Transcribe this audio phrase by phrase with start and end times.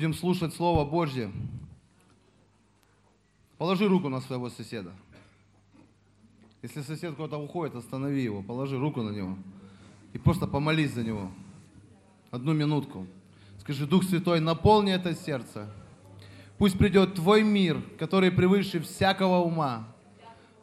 [0.00, 1.30] будем слушать Слово Божье.
[3.58, 4.92] Положи руку на своего соседа.
[6.62, 9.36] Если сосед куда-то уходит, останови его, положи руку на него.
[10.14, 11.30] И просто помолись за него.
[12.30, 13.06] Одну минутку.
[13.58, 15.68] Скажи, Дух Святой, наполни это сердце.
[16.56, 19.86] Пусть придет Твой мир, который превыше всякого ума.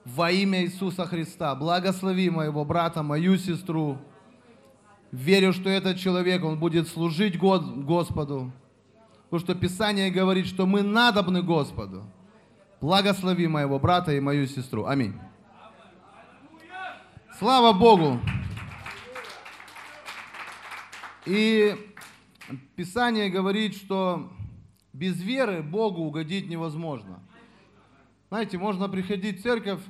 [0.04, 1.54] Во имя Иисуса Христа.
[1.54, 4.00] Благослови моего брата, мою сестру.
[5.12, 8.52] Верю, что этот человек, он будет служить Господу.
[9.30, 12.10] Потому что Писание говорит, что мы надобны Господу.
[12.80, 14.86] Благослови моего брата и мою сестру.
[14.86, 15.14] Аминь.
[17.38, 18.20] Слава Богу!
[21.26, 21.76] И
[22.78, 24.32] Писание говорит, что
[24.94, 27.22] без веры Богу угодить невозможно.
[28.30, 29.82] Знаете, можно приходить в церковь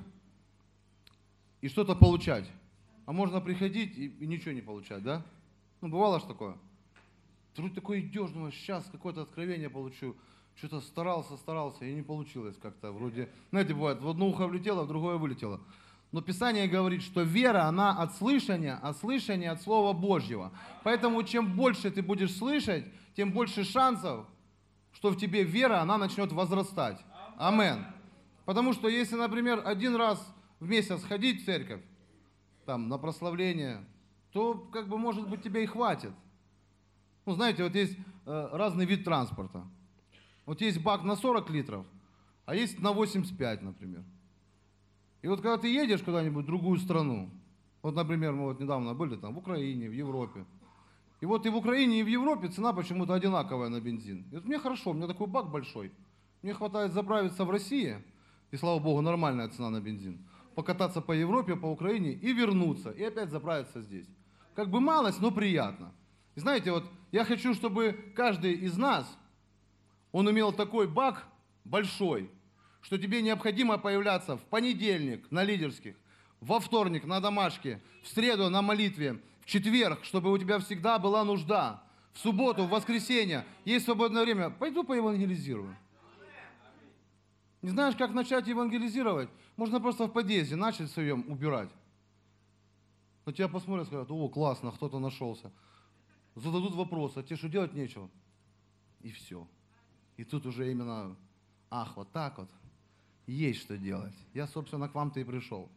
[1.62, 2.50] и что-то получать.
[3.06, 5.24] А можно приходить и, и ничего не получать, да?
[5.82, 6.58] Ну, бывало же такое.
[7.58, 10.16] Вроде такой идешь, думаешь, сейчас какое-то откровение получу.
[10.56, 12.92] Что-то старался, старался, и не получилось как-то.
[12.92, 15.62] Вроде, знаете, бывает, в одно ухо влетело, в другое вылетело.
[16.12, 20.52] Но Писание говорит, что вера, она от слышания, а слышание от Слова Божьего.
[20.84, 22.86] Поэтому чем больше ты будешь слышать,
[23.16, 24.26] тем больше шансов,
[24.94, 27.00] что в тебе вера, она начнет возрастать.
[27.38, 27.86] Амен.
[28.46, 30.26] Потому что если, например, один раз
[30.60, 31.82] в месяц ходить в церковь,
[32.66, 33.86] там, на прославление,
[34.32, 36.12] то, как бы, может быть, тебе и хватит.
[37.28, 39.68] Ну, знаете, вот есть э, разный вид транспорта.
[40.46, 41.86] Вот есть бак на 40 литров,
[42.46, 44.02] а есть на 85, например.
[45.22, 47.30] И вот когда ты едешь куда-нибудь в другую страну,
[47.82, 50.46] вот, например, мы вот недавно были там в Украине, в Европе,
[51.20, 54.26] и вот и в Украине, и в Европе цена почему-то одинаковая на бензин.
[54.32, 55.92] И вот мне хорошо, у меня такой бак большой.
[56.44, 57.98] Мне хватает заправиться в России,
[58.52, 60.26] и слава богу, нормальная цена на бензин.
[60.56, 64.08] Покататься по Европе, по Украине и вернуться, и опять заправиться здесь.
[64.56, 65.92] Как бы малость, но приятно.
[66.36, 69.18] И знаете, вот я хочу, чтобы каждый из нас,
[70.12, 71.28] он имел такой бак
[71.64, 72.30] большой,
[72.82, 75.96] что тебе необходимо появляться в понедельник на лидерских,
[76.40, 81.24] во вторник на домашке, в среду на молитве, в четверг, чтобы у тебя всегда была
[81.24, 85.76] нужда, в субботу, в воскресенье, есть свободное время, пойду поевангелизирую.
[87.62, 89.30] Не знаешь, как начать евангелизировать?
[89.56, 91.70] Можно просто в подъезде начать своем убирать.
[93.26, 95.52] На тебя посмотрят, скажут, о, классно, кто-то нашелся.
[96.38, 98.12] Зададут вопрос, а тебе что делать нечего?
[99.02, 99.48] И все.
[100.18, 101.16] И тут уже именно,
[101.72, 102.50] ах, вот так вот
[103.26, 104.14] есть что делать.
[104.36, 105.68] Я, собственно, к вам-то и пришел.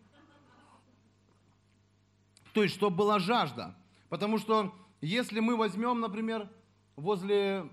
[2.52, 3.74] То есть, чтобы была жажда.
[4.10, 6.46] Потому что если мы возьмем, например,
[6.94, 7.66] возле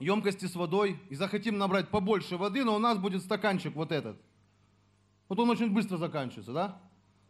[0.00, 4.20] емкости с водой и захотим набрать побольше воды, но у нас будет стаканчик вот этот.
[5.28, 6.80] Вот он очень быстро заканчивается, да?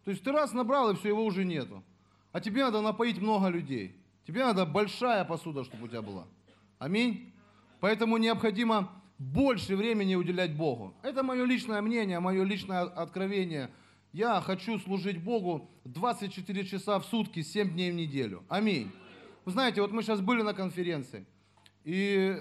[0.05, 1.85] То есть ты раз набрал, и все, его уже нету.
[2.37, 3.97] А тебе надо напоить много людей.
[4.27, 6.27] Тебе надо большая посуда, чтобы у тебя была.
[6.79, 7.33] Аминь.
[7.81, 10.95] Поэтому необходимо больше времени уделять Богу.
[11.03, 13.71] Это мое личное мнение, мое личное откровение.
[14.13, 18.45] Я хочу служить Богу 24 часа в сутки, 7 дней в неделю.
[18.51, 18.93] Аминь.
[19.47, 21.25] Вы знаете, вот мы сейчас были на конференции,
[21.85, 22.37] и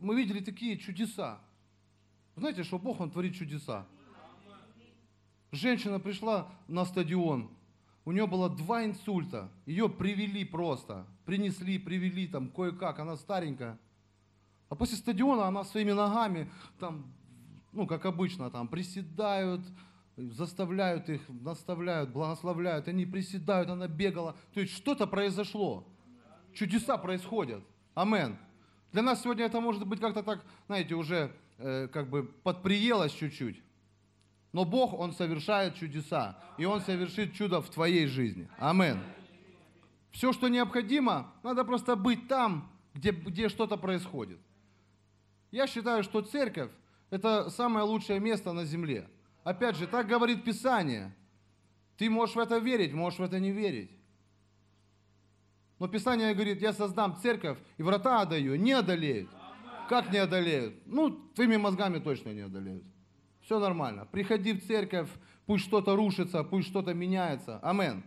[0.00, 1.38] мы видели такие чудеса.
[2.34, 3.86] Вы знаете, что Бог, Он творит чудеса.
[5.52, 7.53] Женщина пришла на стадион,
[8.04, 13.78] у нее было два инсульта, ее привели просто, принесли, привели там кое-как, она старенькая.
[14.68, 17.12] А после стадиона она своими ногами, там,
[17.72, 19.62] ну, как обычно, там, приседают,
[20.16, 24.36] заставляют их, наставляют, благословляют, они приседают, она бегала.
[24.52, 25.86] То есть что-то произошло.
[26.52, 27.64] Чудеса происходят.
[27.94, 28.36] Амен.
[28.92, 33.60] Для нас сегодня это может быть как-то так, знаете, уже э, как бы подприелось чуть-чуть.
[34.54, 36.38] Но Бог, Он совершает чудеса.
[36.58, 38.48] И Он совершит чудо в твоей жизни.
[38.56, 39.00] Амен.
[40.12, 44.38] Все, что необходимо, надо просто быть там, где, где что-то происходит.
[45.50, 46.70] Я считаю, что церковь–
[47.10, 49.08] это самое лучшее место на земле.
[49.42, 51.12] Опять же, так говорит Писание.
[51.96, 53.90] Ты можешь в это верить, можешь в это не верить.
[55.80, 59.30] Но Писание говорит, я создам церковь, и врата отдаю, не одолеют.
[59.88, 60.76] Как не одолеют?
[60.86, 62.84] Ну, твоими мозгами точно не одолеют.
[63.44, 64.08] Все нормально.
[64.10, 65.10] Приходи в церковь,
[65.44, 67.58] пусть что-то рушится, пусть что-то меняется.
[67.62, 68.02] Амен.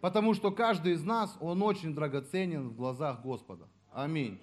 [0.00, 3.68] Потому что каждый из нас, он очень драгоценен в глазах Господа.
[3.92, 4.40] Аминь.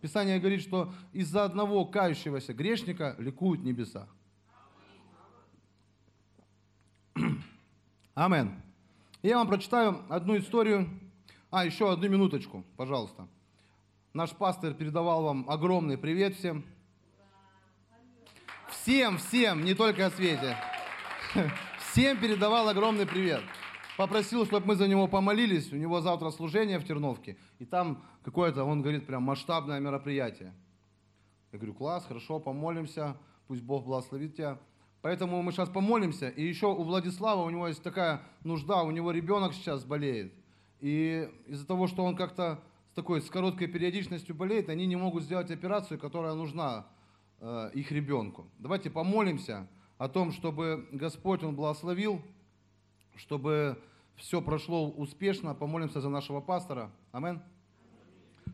[0.00, 4.08] Писание говорит, что из-за одного кающегося грешника ликуют небеса.
[8.14, 8.62] Амен.
[9.22, 10.88] Я вам прочитаю одну историю.
[11.50, 13.26] А, еще одну минуточку, пожалуйста.
[14.12, 16.64] Наш пастор передавал вам огромный привет всем.
[18.86, 20.56] Всем, всем, не только о свете.
[21.90, 23.42] Всем передавал огромный привет.
[23.96, 25.72] попросил, чтобы мы за него помолились.
[25.72, 27.36] У него завтра служение в Терновке.
[27.58, 30.54] И там какое-то, он говорит, прям масштабное мероприятие.
[31.50, 33.16] Я говорю, класс, хорошо, помолимся.
[33.48, 34.56] Пусть Бог благословит тебя.
[35.02, 36.28] Поэтому мы сейчас помолимся.
[36.28, 40.32] И еще у Владислава, у него есть такая нужда, у него ребенок сейчас болеет.
[40.78, 42.62] И из-за того, что он как-то
[42.92, 46.86] с такой, с короткой периодичностью болеет, они не могут сделать операцию, которая нужна
[47.74, 48.46] их ребенку.
[48.58, 49.68] Давайте помолимся
[49.98, 52.22] о том, чтобы Господь, Он благословил,
[53.14, 53.78] чтобы
[54.16, 55.54] все прошло успешно.
[55.54, 56.90] Помолимся за нашего пастора.
[57.12, 57.40] Амин.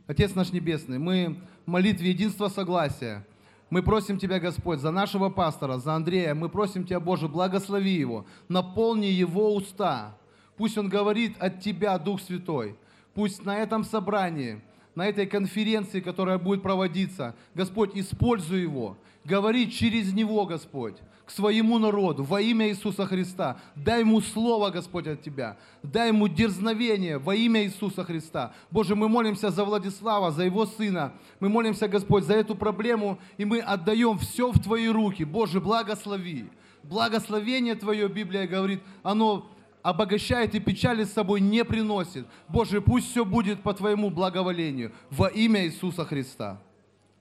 [0.06, 3.26] Отец наш Небесный, мы в молитве единства согласия.
[3.70, 6.34] Мы просим Тебя, Господь, за нашего пастора, за Андрея.
[6.34, 10.18] Мы просим Тебя, Боже, благослови его, наполни его уста.
[10.56, 12.76] Пусть он говорит от Тебя, Дух Святой.
[13.14, 14.60] Пусть на этом собрании,
[14.94, 18.96] на этой конференции, которая будет проводиться, Господь, используй его.
[19.24, 23.60] Говори через него, Господь к своему народу во имя Иисуса Христа.
[23.76, 25.56] Дай ему слово, Господь, от Тебя.
[25.82, 28.52] Дай ему дерзновение во имя Иисуса Христа.
[28.70, 31.12] Боже, мы молимся за Владислава, за его сына.
[31.40, 35.24] Мы молимся, Господь, за эту проблему, и мы отдаем все в Твои руки.
[35.24, 36.50] Боже, благослови.
[36.82, 39.48] Благословение Твое, Библия говорит, оно
[39.82, 42.26] обогащает и печали с собой не приносит.
[42.48, 46.62] Боже, пусть все будет по Твоему благоволению во имя Иисуса Христа.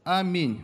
[0.04, 0.64] Аминь.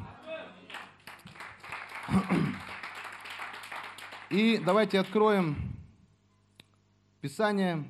[4.30, 5.56] И давайте откроем
[7.22, 7.84] Писание.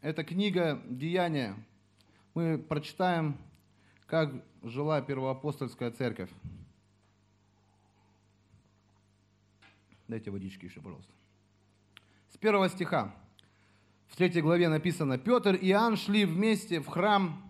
[0.00, 1.54] Это книга Деяния.
[2.34, 3.36] Мы прочитаем,
[4.06, 4.32] как
[4.62, 6.30] жила первоапостольская церковь.
[10.08, 11.12] Дайте водички еще, пожалуйста.
[12.32, 13.14] С первого стиха.
[14.12, 17.42] В третьей главе написано, Петр и Иоанн шли вместе в храм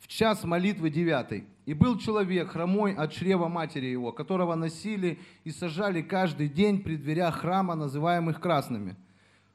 [0.00, 1.46] в час молитвы девятый.
[1.64, 6.96] И был человек, хромой от чрева матери его, которого носили и сажали каждый день при
[6.96, 8.96] дверях храма, называемых красными,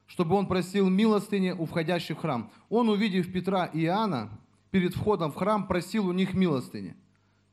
[0.08, 2.52] чтобы он просил милостыни у входящих в храм.
[2.70, 4.32] Он, увидев Петра и Иоанна,
[4.72, 6.96] перед входом в храм просил у них милостыни.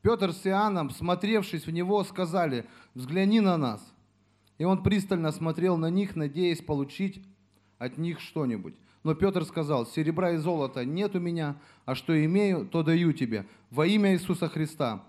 [0.01, 2.65] Петр с Иоанном, смотревшись в него, сказали,
[2.95, 3.93] «Взгляни на нас».
[4.57, 7.23] И он пристально смотрел на них, надеясь получить
[7.85, 8.75] от них что-нибудь.
[9.05, 13.47] Но Петр сказал, серебра и золота нет у меня, а что имею, то даю тебе.
[13.71, 15.05] Во имя Иисуса Христа,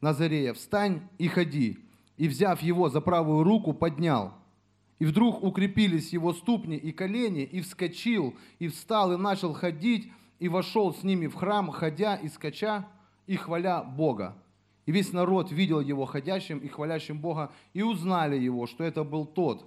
[0.00, 1.78] Назарея, встань и ходи.
[2.16, 4.32] И, взяв его за правую руку, поднял.
[4.98, 10.48] И вдруг укрепились его ступни и колени, и вскочил, и встал, и начал ходить, и
[10.48, 12.88] вошел с ними в храм, ходя и скача,
[13.26, 14.34] и хваля Бога.
[14.86, 19.26] И весь народ видел его ходящим и хвалящим Бога, и узнали его, что это был
[19.26, 19.66] тот,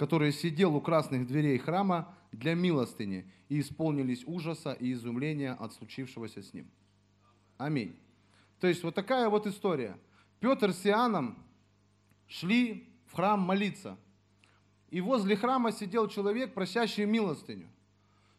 [0.00, 6.42] который сидел у красных дверей храма, для милостыни, и исполнились ужаса и изумления от случившегося
[6.42, 6.70] с ним.
[7.58, 7.94] Аминь.
[8.60, 9.98] То есть вот такая вот история.
[10.38, 11.36] Петр с Иоанном
[12.28, 13.98] шли в храм молиться.
[14.88, 17.68] И возле храма сидел человек, просящий милостыню.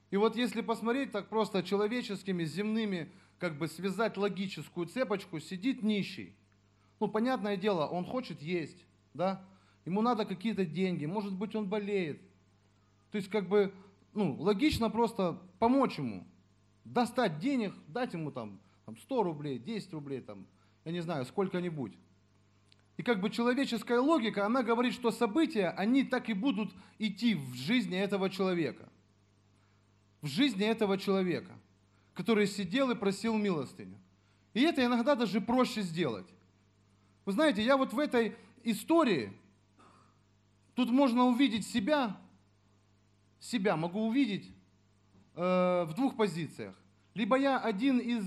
[0.09, 6.35] И вот если посмотреть так просто человеческими, земными, как бы связать логическую цепочку, сидит нищий.
[6.99, 8.83] Ну, понятное дело, он хочет есть,
[9.13, 9.45] да?
[9.85, 12.21] Ему надо какие-то деньги, может быть, он болеет,
[13.11, 13.73] то есть, как бы,
[14.13, 16.25] ну, логично просто помочь ему,
[16.85, 20.45] достать денег, дать ему там, там 100 рублей, 10 рублей, там,
[20.85, 21.93] я не знаю, сколько-нибудь.
[22.97, 27.55] И как бы человеческая логика, она говорит, что события, они так и будут идти в
[27.55, 28.89] жизни этого человека.
[30.21, 31.57] В жизни этого человека,
[32.13, 33.97] который сидел и просил милостыню.
[34.53, 36.27] И это иногда даже проще сделать.
[37.25, 39.33] Вы знаете, я вот в этой истории,
[40.85, 42.17] тут можно увидеть себя,
[43.39, 44.51] себя могу увидеть
[45.35, 46.75] э, в двух позициях.
[47.13, 48.25] Либо я один из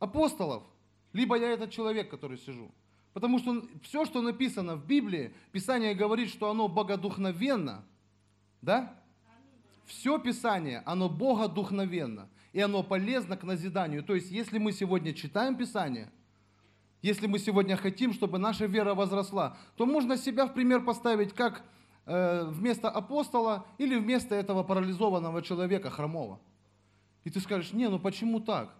[0.00, 0.64] апостолов,
[1.12, 2.72] либо я этот человек, который сижу.
[3.12, 7.84] Потому что все, что написано в Библии, Писание говорит, что оно богодухновенно.
[8.62, 8.98] Да?
[9.86, 12.28] Все Писание, оно богодухновенно.
[12.52, 14.02] И оно полезно к назиданию.
[14.02, 16.10] То есть, если мы сегодня читаем Писание,
[17.02, 21.62] если мы сегодня хотим, чтобы наша вера возросла, то можно себя в пример поставить как
[22.04, 26.40] Э, вместо апостола или вместо этого парализованного человека, хромого.
[27.22, 28.74] И ты скажешь, не, ну почему так?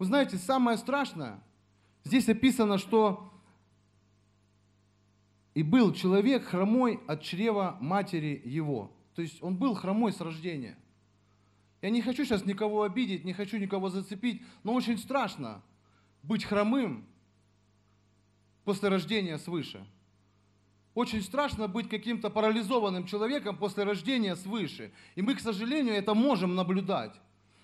[0.00, 1.40] Вы знаете, самое страшное,
[2.02, 3.32] здесь описано, что
[5.54, 8.90] и был человек хромой от чрева матери его.
[9.14, 10.76] То есть он был хромой с рождения.
[11.82, 15.62] Я не хочу сейчас никого обидеть, не хочу никого зацепить, но очень страшно
[16.28, 17.06] быть хромым
[18.64, 19.84] после рождения свыше.
[20.94, 24.92] Очень страшно быть каким-то парализованным человеком после рождения свыше.
[25.14, 27.14] И мы, к сожалению, это можем наблюдать.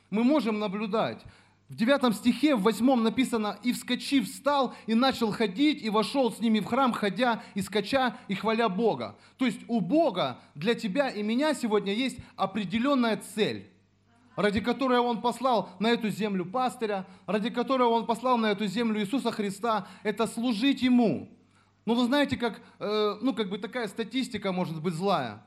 [0.09, 1.23] Мы можем наблюдать.
[1.68, 6.40] В девятом стихе, в восьмом написано, «И вскочив, встал, и начал ходить, и вошел с
[6.40, 9.18] ними в храм, ходя и скача, и хваля Бога».
[9.37, 13.68] То есть у Бога для тебя и меня сегодня есть определенная цель,
[14.36, 19.00] ради которой Он послал на эту землю пастыря, ради которой Он послал на эту землю
[19.00, 21.28] Иисуса Христа, это служить Ему.
[21.86, 25.42] Но вы знаете, как, э, ну, как бы такая статистика может быть злая.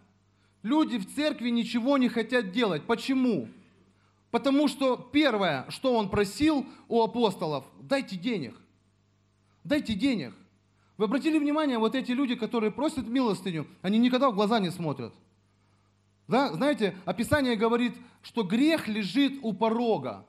[0.63, 2.84] Люди в церкви ничего не хотят делать.
[2.84, 3.48] Почему?
[4.32, 8.56] Потому что первое, что он просил у апостолов, дайте денег.
[9.63, 10.34] Дайте денег.
[10.98, 15.13] Вы обратили внимание, вот эти люди, которые просят милостыню, они никогда в глаза не смотрят.
[16.27, 20.25] Знаете, описание говорит, что грех лежит у порога.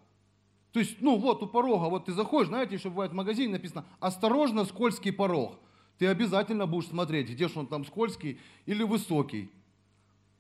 [0.73, 3.85] То есть, ну вот у порога, вот ты заходишь, знаете, еще бывает в магазине написано,
[3.99, 5.59] осторожно, скользкий порог.
[5.99, 9.51] Ты обязательно будешь смотреть, где же он там скользкий или высокий.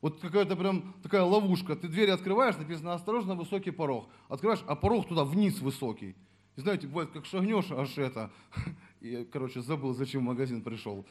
[0.01, 1.75] Вот какая-то прям такая ловушка.
[1.75, 4.09] Ты дверь открываешь, написано осторожно, высокий порог.
[4.29, 6.15] Открываешь, а порог туда вниз высокий.
[6.55, 8.31] И знаете, бывает, как шагнешь, аж это.
[9.01, 11.05] И, короче, забыл, зачем в магазин пришел.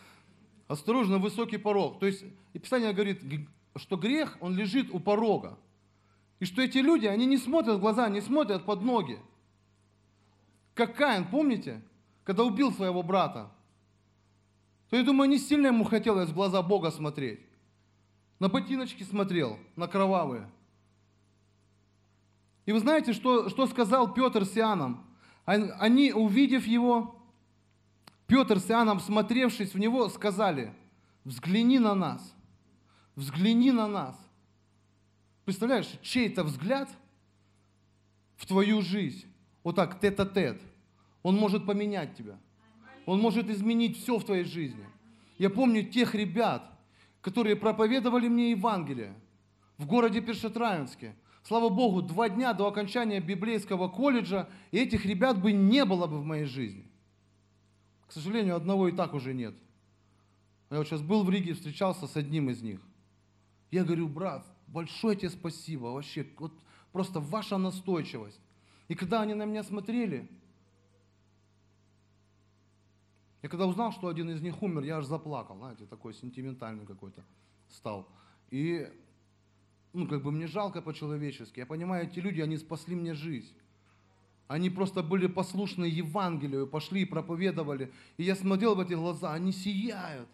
[0.67, 1.99] Осторожно, высокий порог.
[1.99, 3.21] То есть, и Писание говорит,
[3.77, 5.57] что грех, он лежит у порога.
[6.39, 9.19] И что эти люди, они не смотрят в глаза, не смотрят под ноги.
[10.73, 11.81] Как Каин, помните?
[12.23, 13.51] Когда убил своего брата.
[14.89, 17.41] То я думаю, не сильно ему хотелось в глаза Бога смотреть.
[18.39, 20.49] На ботиночки смотрел, на кровавые.
[22.65, 25.05] И вы знаете, что, что сказал Петр с Иоанном?
[25.45, 27.15] Они, увидев его,
[28.27, 30.73] Петр с Иоанном, смотревшись в него, сказали,
[31.23, 32.35] взгляни на нас,
[33.17, 34.15] взгляни на нас.
[35.43, 36.89] Представляешь, чей-то взгляд
[38.37, 39.25] в твою жизнь,
[39.63, 40.61] вот так, тет-а-тет,
[41.23, 42.37] он может поменять тебя.
[43.05, 44.85] Он может изменить все в твоей жизни.
[45.37, 46.71] Я помню тех ребят,
[47.21, 49.13] которые проповедовали мне Евангелие
[49.77, 51.15] в городе Першетраинске.
[51.43, 56.19] Слава Богу, два дня до окончания библейского колледжа, и этих ребят бы не было бы
[56.19, 56.85] в моей жизни.
[58.07, 59.55] К сожалению, одного и так уже нет.
[60.69, 62.81] Я вот сейчас был в Риге, встречался с одним из них.
[63.71, 66.53] Я говорю, брат, большое тебе спасибо, вообще, вот
[66.91, 68.39] просто ваша настойчивость.
[68.87, 70.29] И когда они на меня смотрели,
[73.41, 77.23] я когда узнал, что один из них умер, я аж заплакал, знаете, такой сентиментальный какой-то
[77.69, 78.07] стал.
[78.49, 78.89] И,
[79.93, 81.59] ну, как бы мне жалко по-человечески.
[81.59, 83.53] Я понимаю, эти люди, они спасли мне жизнь.
[84.47, 87.91] Они просто были послушны Евангелию, пошли и проповедовали.
[88.15, 90.29] И я смотрел в эти глаза, они сияют.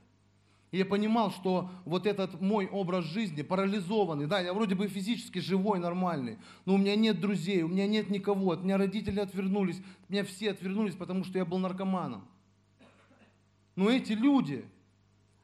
[0.74, 5.38] И я понимал, что вот этот мой образ жизни парализованный, да, я вроде бы физически
[5.38, 9.78] живой, нормальный, но у меня нет друзей, у меня нет никого, от меня родители отвернулись,
[9.78, 12.28] от меня все отвернулись, потому что я был наркоманом.
[13.76, 14.66] Но эти люди,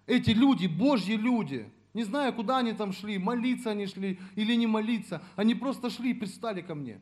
[0.08, 4.66] эти люди, Божьи люди, не знаю, куда они там шли, молиться они шли или не
[4.66, 7.02] молиться, они просто шли и пристали ко мне.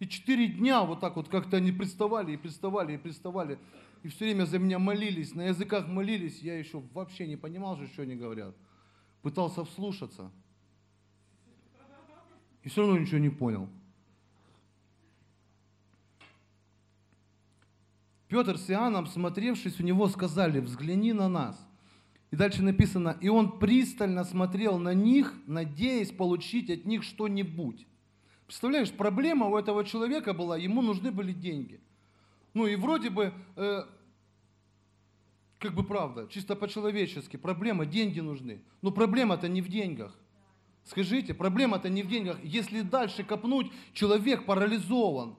[0.00, 3.56] И четыре дня вот так вот как-то они приставали и приставали и приставали.
[4.02, 6.40] И все время за меня молились, на языках молились.
[6.40, 8.56] Я еще вообще не понимал, что они говорят.
[9.22, 10.30] Пытался вслушаться.
[12.64, 13.68] И все равно ничего не понял.
[18.28, 21.68] Петр с Иоанном, смотревшись у него, сказали, взгляни на нас.
[22.30, 27.86] И дальше написано, и он пристально смотрел на них, надеясь получить от них что-нибудь.
[28.46, 31.80] Представляешь, проблема у этого человека была, ему нужны были деньги.
[32.54, 33.82] Ну и вроде бы, э,
[35.58, 38.62] как бы правда, чисто по-человечески, проблема, деньги нужны.
[38.82, 40.16] Но проблема-то не в деньгах.
[40.84, 42.42] Скажите, проблема-то не в деньгах.
[42.42, 45.36] Если дальше копнуть, человек парализован.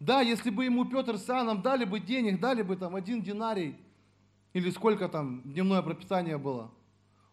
[0.00, 3.76] Да, если бы ему Петр с Иоанном дали бы денег, дали бы там один динарий,
[4.52, 6.70] или сколько там дневное пропитание было,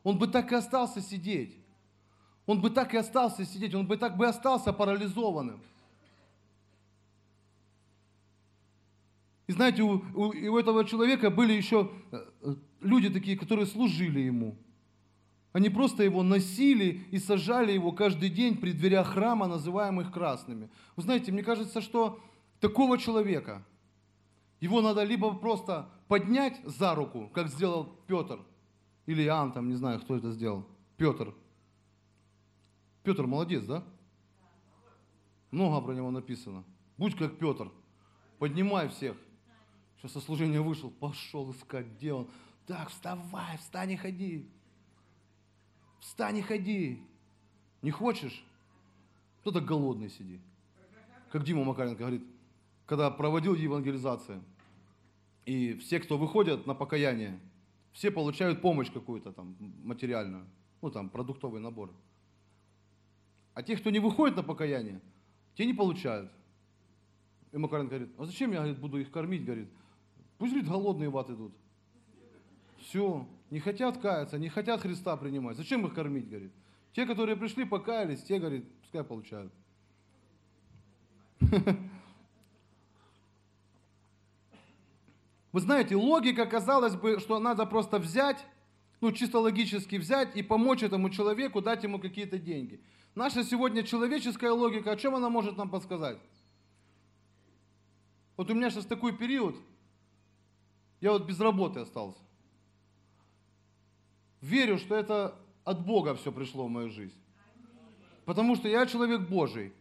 [0.04, 1.56] он бы так и остался сидеть.
[2.46, 5.62] Он бы так и остался сидеть, он бы так бы остался парализованным.
[9.48, 14.58] И знаете, у, у, у этого человека были еще э, люди такие, которые служили ему.
[15.54, 20.70] Они просто его носили и сажали его каждый день при дверях храма, называемых красными.
[20.96, 22.20] Вы знаете, мне кажется, что
[22.60, 23.64] такого человека,
[24.60, 28.40] его надо либо просто поднять за руку, как сделал Петр,
[29.06, 31.34] или Иоанн, там, не знаю, кто это сделал, Петр.
[33.04, 33.84] Петр молодец, да?
[35.52, 36.64] Много про него написано.
[36.98, 37.72] Будь как Петр,
[38.40, 39.16] поднимай всех.
[40.06, 42.30] Сейчас со служения вышел, пошел искать, где он.
[42.68, 44.48] Так, вставай, встань и ходи.
[46.00, 47.02] Встань и ходи.
[47.82, 48.46] Не хочешь?
[49.42, 50.40] Кто-то голодный сиди.
[51.32, 52.24] Как Дима Макаренко говорит,
[52.86, 54.44] когда проводил евангелизацию,
[55.48, 57.40] и все, кто выходят на покаяние,
[57.92, 60.46] все получают помощь какую-то там материальную,
[60.84, 61.92] ну там продуктовый набор.
[63.56, 65.02] А те, кто не выходит на покаяние,
[65.56, 66.32] те не получают.
[67.52, 69.44] И Макаренко говорит, а зачем я говорит, буду их кормить?
[69.44, 69.70] Говорит,
[70.38, 71.54] пусть говорит, голодные в ад идут.
[72.80, 75.58] Все, не хотят каяться, не хотят Христа принимать.
[75.58, 76.52] Зачем их кормить, говорит?
[76.94, 79.52] Те, которые пришли, покаялись, те, говорит, пускай получают.
[85.52, 88.46] Вы знаете, логика, казалось бы, что надо просто взять,
[89.00, 92.82] ну, чисто логически взять и помочь этому человеку, дать ему какие-то деньги.
[93.16, 96.18] Наша сегодня человеческая логика, о чем она может нам подсказать?
[98.36, 99.56] Вот у меня сейчас такой период,
[101.06, 102.18] я вот без работы остался.
[104.42, 107.14] Верю, что это от Бога все пришло в мою жизнь.
[108.26, 109.72] Потому что я человек Божий.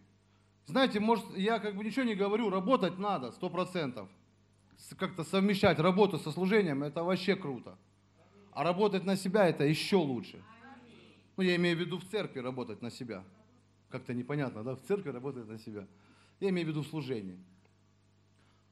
[0.66, 4.07] Знаете, может, я как бы ничего не говорю, работать надо, сто процентов.
[4.99, 7.78] Как-то совмещать работу со служением, это вообще круто.
[8.52, 10.45] А работать на себя, это еще лучше.
[11.38, 13.25] Ну, я имею в виду в церкви работать на себя.
[13.88, 14.75] Как-то непонятно, да?
[14.75, 15.87] В церкви работать на себя.
[16.40, 17.38] Я имею в виду в служении.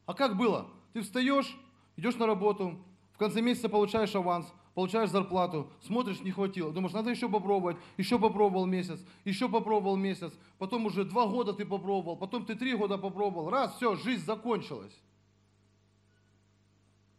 [0.05, 0.69] А как было?
[0.93, 1.57] Ты встаешь,
[1.97, 2.79] идешь на работу,
[3.13, 6.73] в конце месяца получаешь аванс, получаешь зарплату, смотришь, не хватило.
[6.73, 11.65] Думаешь, надо еще попробовать, еще попробовал месяц, еще попробовал месяц, потом уже два года ты
[11.65, 14.93] попробовал, потом ты три года попробовал, раз, все, жизнь закончилась.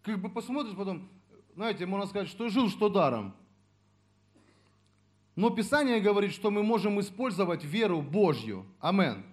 [0.01, 1.07] Как бы посмотришь потом,
[1.55, 3.33] знаете, можно сказать, что жил, что даром.
[5.35, 8.65] Но Писание говорит, что мы можем использовать веру Божью.
[8.79, 9.23] Амен.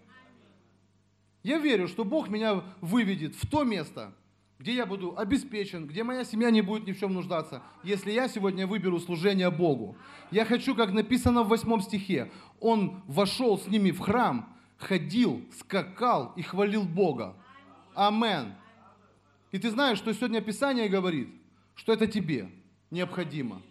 [1.43, 4.15] Я верю, что Бог меня выведет в то место,
[4.61, 8.29] где я буду обеспечен, где моя семья не будет ни в чем нуждаться, если я
[8.29, 9.97] сегодня выберу служение Богу.
[10.31, 16.35] Я хочу, как написано в восьмом стихе, он вошел с ними в храм, ходил, скакал
[16.37, 17.37] и хвалил Бога.
[17.95, 18.53] Амен.
[19.51, 21.31] И ты знаешь, что сегодня Писание говорит,
[21.75, 22.51] что это тебе
[22.91, 23.63] необходимо.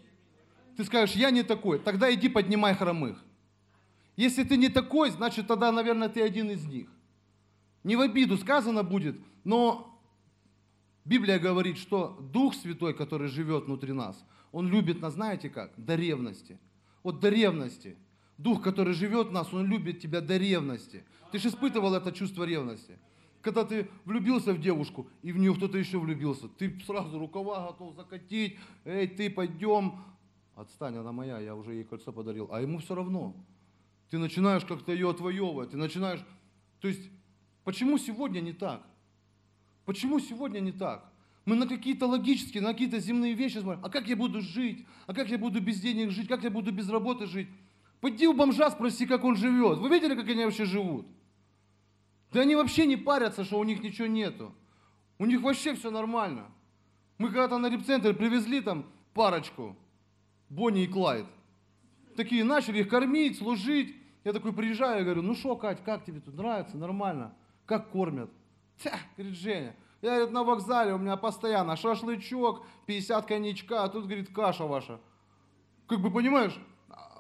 [0.76, 3.24] Ты скажешь, я не такой, тогда иди поднимай хромых.
[4.18, 6.90] Если ты не такой, значит тогда, наверное, ты один из них.
[7.84, 9.90] Не в обиду сказано будет, но
[11.10, 15.74] Библия говорит, что Дух Святой, который живет внутри нас, Он любит нас, знаете как?
[15.76, 16.60] До ревности.
[17.02, 17.98] Вот до ревности.
[18.38, 21.04] Дух, который живет в нас, Он любит тебя до ревности.
[21.32, 23.00] Ты же испытывал это чувство ревности.
[23.42, 27.96] Когда ты влюбился в девушку, и в нее кто-то еще влюбился, ты сразу рукава готов
[27.96, 30.04] закатить, эй, ты пойдем,
[30.56, 33.34] отстань, она моя, я уже ей кольцо подарил, а ему все равно.
[34.12, 36.24] Ты начинаешь как-то ее отвоевывать, ты начинаешь,
[36.82, 37.10] то есть
[37.70, 38.82] Почему сегодня не так?
[39.90, 41.12] Почему сегодня не так?
[41.46, 43.84] Мы на какие-то логические, на какие-то земные вещи смотрим.
[43.84, 44.86] А как я буду жить?
[45.08, 46.28] А как я буду без денег жить?
[46.28, 47.48] Как я буду без работы жить?
[48.00, 49.80] Пойди у бомжа спроси, как он живет.
[49.80, 51.08] Вы видели, как они вообще живут?
[52.32, 54.54] Да они вообще не парятся, что у них ничего нету.
[55.18, 56.46] У них вообще все нормально.
[57.18, 59.76] Мы когда-то на репцентр привезли там парочку,
[60.50, 61.26] Бонни и Клайд.
[62.16, 63.96] Такие начали их кормить, служить.
[64.24, 66.78] Я такой приезжаю, я говорю, ну что, Кать, как тебе тут нравится?
[66.78, 67.34] Нормально.
[67.66, 68.30] Как кормят?
[68.82, 74.06] Тя, говорит, Женя, я говорит, на вокзале у меня постоянно шашлычок, 50 коньячка, а тут,
[74.06, 75.00] говорит, каша ваша.
[75.88, 76.58] Как бы, понимаешь,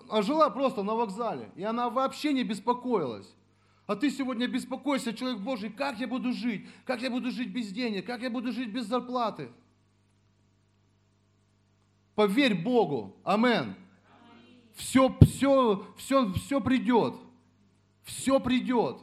[0.10, 3.34] а жила просто на вокзале, и она вообще не беспокоилась.
[3.88, 6.67] А ты сегодня беспокойся, человек Божий, как я буду жить?
[6.86, 8.06] Как я буду жить без денег?
[8.06, 9.52] Как я буду жить без зарплаты?
[12.13, 13.17] Поверь Богу.
[13.24, 13.76] Амен.
[14.76, 17.15] Все, все, все, все придет.
[18.04, 18.98] Все придет.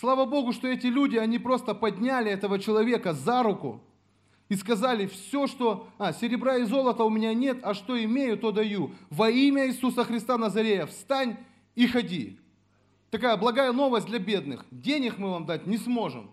[0.00, 3.82] Слава Богу, что эти люди, они просто подняли этого человека за руку
[4.48, 5.88] и сказали, все, что...
[5.98, 8.94] А, серебра и золота у меня нет, а что имею, то даю.
[9.10, 11.36] Во имя Иисуса Христа Назарея встань
[11.74, 12.40] и ходи.
[13.10, 14.64] Такая благая новость для бедных.
[14.70, 16.30] Денег мы вам дать не сможем.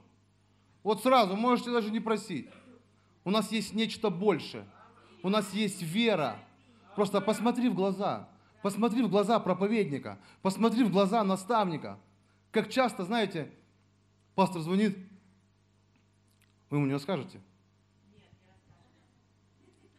[0.81, 2.47] Вот сразу, можете даже не просить.
[3.25, 4.63] У нас есть нечто большее.
[5.23, 6.39] У нас есть вера.
[6.95, 8.29] Просто посмотри в глаза.
[8.61, 10.19] Посмотри в глаза проповедника.
[10.41, 11.99] Посмотри в глаза наставника.
[12.57, 13.51] Как часто, знаете,
[14.33, 14.97] пастор звонит,
[16.71, 17.39] вы ему не расскажете?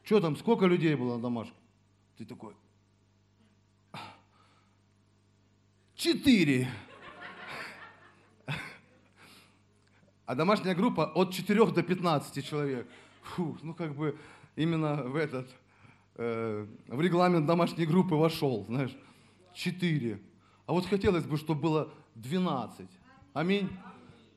[0.03, 1.55] Что там, сколько людей было на домашке?
[2.17, 2.57] Ты такой,
[5.95, 6.69] четыре.
[10.27, 12.89] А домашняя группа от 4 до 15 человек.
[13.23, 14.19] Фу, ну как бы
[14.57, 15.49] именно в этот,
[16.17, 18.97] э, в регламент домашней группы вошел, знаешь,
[19.55, 20.21] 4.
[20.67, 22.89] А вот хотелось бы, чтобы было 12.
[23.33, 23.69] Аминь.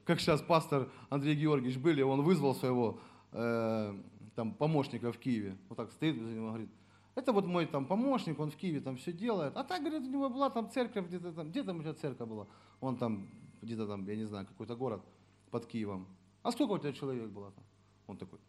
[0.05, 2.99] Как сейчас пастор Андрей Георгиевич были, он вызвал своего
[3.31, 3.95] э,
[4.35, 5.57] там, помощника в Киеве.
[5.69, 6.69] Вот так стоит за него, говорит,
[7.15, 9.55] это вот мой там помощник, он в Киеве там все делает.
[9.57, 12.27] А так, говорит, у него была там церковь где-то там, где там у тебя церковь
[12.27, 12.47] была?
[12.79, 13.27] Он там,
[13.61, 15.01] где-то там, я не знаю, какой-то город
[15.49, 16.07] под Киевом.
[16.43, 17.63] А сколько у тебя человек было там?
[18.07, 18.39] Он такой,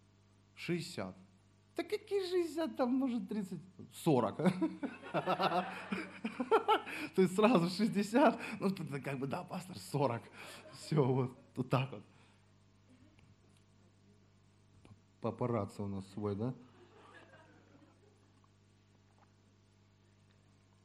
[0.55, 1.15] 60.
[1.77, 3.61] Да какие 60, там может 30,
[3.93, 4.37] 40.
[4.37, 4.53] То
[7.17, 8.71] есть сразу 60, ну
[9.03, 10.23] как бы да, пастор, 40.
[10.73, 12.03] Все, вот так вот.
[15.23, 16.55] Папарацци у нас свой, да?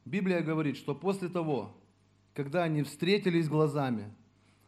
[0.06, 1.76] Библия говорит, что после того,
[2.34, 4.14] когда они встретились глазами,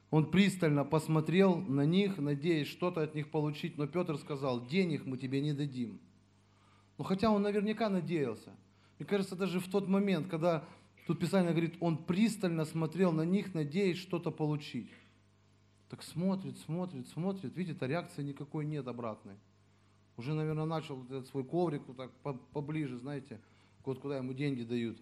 [0.09, 5.17] он пристально посмотрел на них, надеясь что-то от них получить, но Петр сказал, денег мы
[5.17, 6.01] тебе не дадим.
[6.99, 8.51] Ну хотя он наверняка надеялся.
[8.99, 10.65] Мне кажется, даже в тот момент, когда
[11.07, 14.91] тут Писание говорит, он пристально смотрел на них, надеясь что-то получить.
[15.89, 19.35] Так смотрит, смотрит, смотрит, видит, а реакции никакой нет обратной.
[20.17, 22.11] Уже, наверное, начал этот свой коврик вот так
[22.51, 23.39] поближе, знаете,
[23.85, 24.99] вот куда ему деньги дают.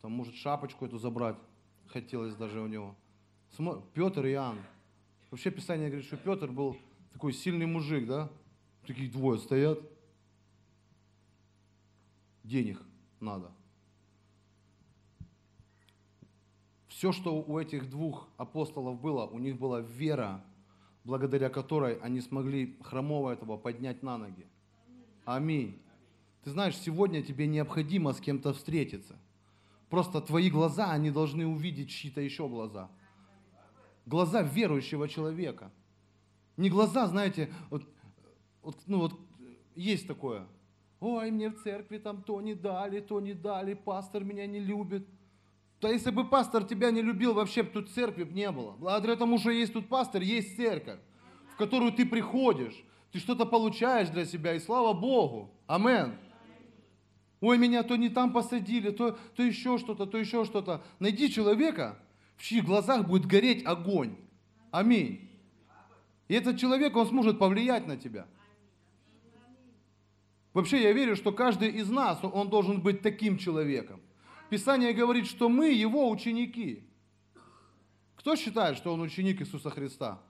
[0.00, 1.36] Там, может, шапочку эту забрать
[1.88, 2.94] хотелось даже у него.
[3.94, 4.58] Петр и Иоанн.
[5.32, 6.76] Вообще Писание говорит, что Петр был
[7.12, 8.30] такой сильный мужик, да?
[8.86, 9.91] Такие двое стоят.
[12.44, 12.80] Денег
[13.20, 13.50] надо.
[16.88, 20.44] Все, что у этих двух апостолов было, у них была вера,
[21.04, 24.46] благодаря которой они смогли хромого этого поднять на ноги.
[25.24, 25.80] Аминь.
[26.44, 29.16] Ты знаешь, сегодня тебе необходимо с кем-то встретиться.
[29.88, 32.90] Просто твои глаза, они должны увидеть чьи-то еще глаза–
[34.06, 35.70] глаза верующего человека.
[36.56, 37.84] Не глаза, знаете, вот,
[38.62, 39.18] вот, ну вот
[39.74, 40.46] есть такое.
[41.02, 45.04] Ой, мне в церкви там то не дали, то не дали, пастор меня не любит.
[45.80, 48.76] Да если бы пастор тебя не любил, вообще бы тут церкви бы не было.
[48.78, 51.00] Благодаря тому, что есть тут пастор, есть церковь,
[51.54, 55.50] в которую ты приходишь, ты что-то получаешь для себя, и слава Богу.
[55.66, 56.14] Амен.
[57.40, 60.84] Ой, меня то не там посадили, то, то еще что-то, то еще что-то.
[61.00, 61.98] Найди человека,
[62.36, 64.14] в чьих глазах будет гореть огонь.
[64.70, 65.28] Аминь.
[66.28, 68.28] И этот человек, он сможет повлиять на тебя.
[70.52, 74.00] Вообще я верю, что каждый из нас, он должен быть таким человеком.
[74.50, 76.86] Писание говорит, что мы его ученики.
[78.16, 80.20] Кто считает, что он ученик Иисуса Христа?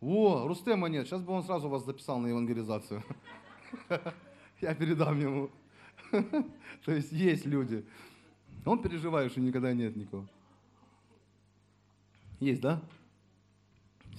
[0.00, 3.02] О, Рустема нет, сейчас бы он сразу вас записал на евангелизацию.
[4.60, 5.50] Я передам ему.
[6.84, 7.84] То есть есть люди.
[8.64, 10.26] Он переживает, что никогда нет никого.
[12.38, 12.82] Есть, да?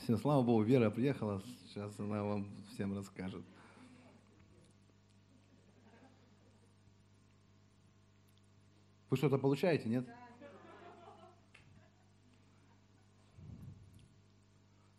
[0.04, 3.44] Все, слава Богу, Вера приехала, сейчас она вам всем расскажет.
[9.10, 10.06] Вы что-то получаете, нет?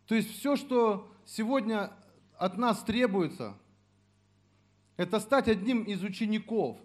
[0.07, 1.93] То есть все, что сегодня
[2.39, 3.55] от нас требуется,
[4.97, 6.79] это стать одним из учеников,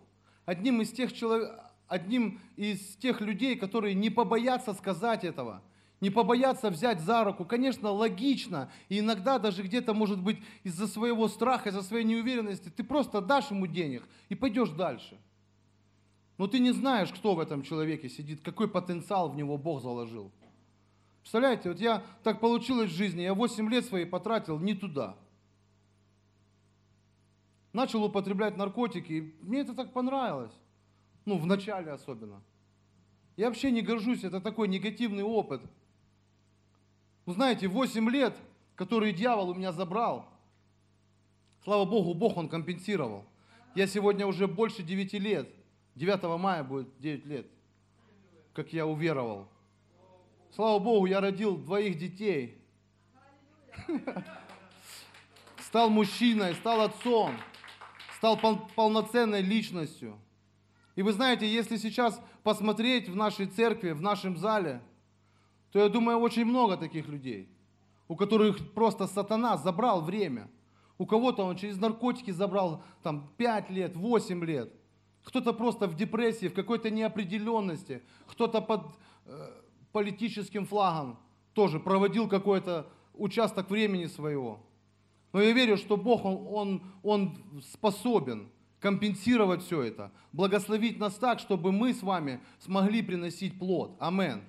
[0.45, 1.51] одним из тех, человек,
[1.87, 5.61] одним из тех людей, которые не побоятся сказать этого–
[6.03, 7.45] не побояться взять за руку.
[7.45, 12.83] Конечно, логично, и иногда даже где-то, может быть, из-за своего страха, из-за своей неуверенности, ты
[12.83, 15.17] просто дашь ему денег и пойдешь дальше.
[16.43, 20.29] Но ты не знаешь, кто в этом человеке сидит, какой потенциал в него Бог заложил.
[21.21, 25.15] Представляете, вот я так получилось в жизни, я 8 лет свои потратил не туда.
[27.71, 30.51] Начал употреблять наркотики, и мне это так понравилось.
[31.23, 32.41] Ну, в начале особенно.
[33.37, 35.61] Я вообще не горжусь, это такой негативный опыт.
[37.25, 38.35] Вы знаете, 8 лет,
[38.75, 40.27] которые дьявол у меня забрал,
[41.63, 43.23] слава Богу, Бог он компенсировал.
[43.75, 45.49] Я сегодня уже больше 9 лет,
[45.95, 47.47] 9 мая будет 9 лет,
[48.53, 49.47] как я уверовал.
[50.51, 52.57] Слава Богу, я родил двоих детей.
[55.59, 57.31] Стал мужчиной, стал отцом,
[58.17, 58.37] стал
[58.75, 60.19] полноценной личностью.
[60.95, 64.81] И вы знаете, если сейчас посмотреть в нашей церкви, в нашем зале–
[65.73, 67.49] то я думаю, очень много таких людей,
[68.07, 70.47] у которых просто сатана забрал время.
[70.99, 74.71] У кого-то он через наркотики забрал там 5 лет, 8 лет.
[75.23, 78.03] Кто-то просто в депрессии, в какой-то неопределенности.
[78.27, 78.85] Кто-то под
[79.25, 81.17] э, политическим флагом
[81.53, 84.59] тоже проводил какой-то участок времени своего.
[85.31, 91.39] Но я верю, что Бог, Он, он, он способен компенсировать все это, благословить нас так,
[91.39, 93.95] чтобы мы с вами смогли приносить плод.
[93.99, 94.41] Аминь.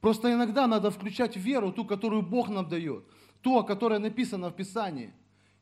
[0.00, 3.04] Просто иногда надо включать веру, ту, которую Бог нам дает,
[3.40, 5.12] ту, которая написана в Писании.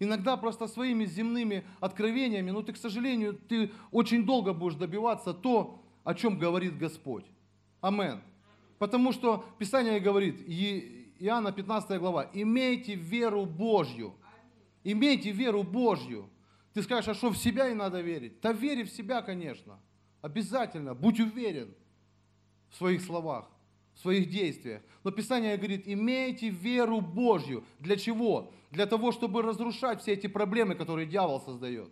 [0.00, 5.84] Иногда просто своими земными откровениями, но ты, к сожалению, ты очень долго будешь добиваться то,
[6.04, 7.26] о чем говорит Господь.
[7.82, 8.22] Амен.
[8.78, 10.40] Потому что Писание говорит,
[11.18, 14.14] Иоанна 15 глава, имейте веру Божью.
[14.84, 16.30] Имейте веру Божью.
[16.72, 18.40] Ты скажешь, а что в себя и надо верить?
[18.40, 19.78] Да вери в себя, конечно.
[20.22, 20.94] Обязательно.
[20.94, 21.74] Будь уверен
[22.70, 23.50] в своих словах
[24.00, 24.82] своих действиях.
[25.04, 27.64] Но Писание говорит, имейте веру Божью.
[27.78, 28.52] Для чего?
[28.70, 31.90] Для того, чтобы разрушать все эти проблемы, которые дьявол создает.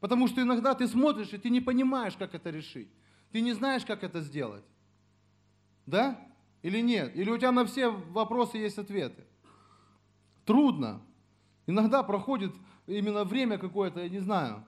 [0.00, 2.88] Потому что иногда ты смотришь, и ты не понимаешь, как это решить.
[3.32, 4.64] Ты не знаешь, как это сделать.
[5.86, 6.20] Да?
[6.62, 7.16] Или нет?
[7.16, 9.24] Или у тебя на все вопросы есть ответы?
[10.44, 11.02] Трудно.
[11.66, 12.52] Иногда проходит
[12.86, 14.64] именно время какое-то, я не знаю,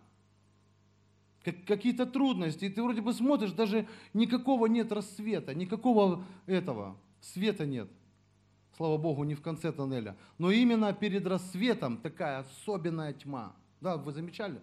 [1.44, 7.66] как, какие-то трудности, и ты вроде бы смотришь, даже никакого нет рассвета, никакого этого, света
[7.66, 7.90] нет.
[8.76, 10.16] Слава Богу, не в конце тоннеля.
[10.38, 13.54] Но именно перед рассветом такая особенная тьма.
[13.80, 14.60] Да, вы замечали?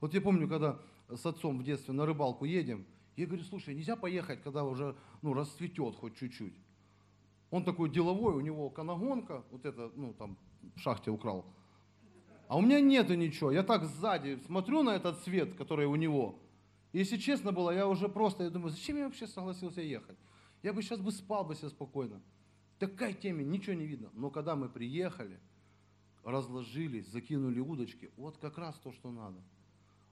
[0.00, 3.96] Вот я помню, когда с отцом в детстве на рыбалку едем, я говорю, слушай, нельзя
[3.96, 6.54] поехать, когда уже ну, расцветет хоть чуть-чуть.
[7.50, 10.38] Он такой деловой, у него канагонка, вот это, ну, там,
[10.76, 11.44] в шахте украл.
[12.50, 13.52] А у меня нету ничего.
[13.52, 16.36] Я так сзади смотрю на этот свет, который у него.
[16.92, 20.18] Если честно было, я уже просто, я думаю, зачем я вообще согласился ехать?
[20.64, 22.20] Я бы сейчас бы спал бы себе спокойно.
[22.80, 24.10] Такая теме, ничего не видно.
[24.14, 25.38] Но когда мы приехали,
[26.24, 29.40] разложились, закинули удочки, вот как раз то, что надо.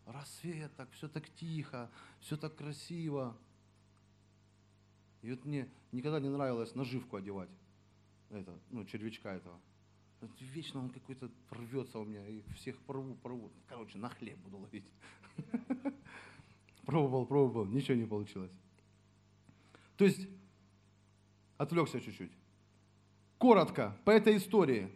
[0.06, 3.36] Рассвет, так, все так тихо, все так красиво.
[5.22, 7.50] И вот мне никогда не нравилось наживку одевать,
[8.30, 9.58] это, ну, червячка этого.
[10.40, 13.52] Вечно он какой-то рвется у меня, и всех порву, порву.
[13.68, 14.84] Короче, на хлеб буду ловить.
[16.84, 18.50] Пробовал, пробовал, ничего не получилось.
[19.96, 20.26] То есть,
[21.56, 22.32] отвлекся чуть-чуть.
[23.36, 24.90] Коротко, по этой истории.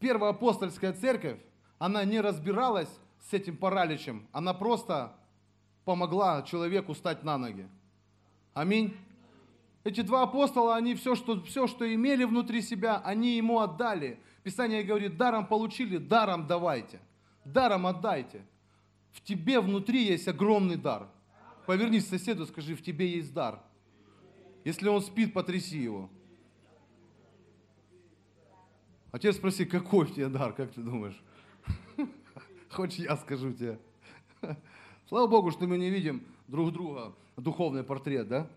[0.00, 1.40] Первая апостольская церковь,
[1.78, 5.16] она не разбиралась с этим параличем, она просто
[5.84, 7.68] помогла человеку стать на ноги.
[8.52, 8.94] Аминь.
[9.84, 14.18] Эти два апостола, они все что, все, что имели внутри себя, они ему отдали.
[14.44, 17.00] Писание говорит, даром получили, даром давайте.
[17.46, 18.44] Даром отдайте.
[19.12, 21.08] В тебе внутри есть огромный дар.
[21.66, 23.62] Повернись к соседу, скажи, в тебе есть дар.
[24.62, 26.10] Если он спит, потряси его.
[29.12, 31.20] А теперь спроси, какой у тебя дар, как ты думаешь?
[32.70, 33.78] Хочешь, я скажу тебе.
[35.08, 38.50] Слава Богу, что мы не видим друг друга духовный портрет, да?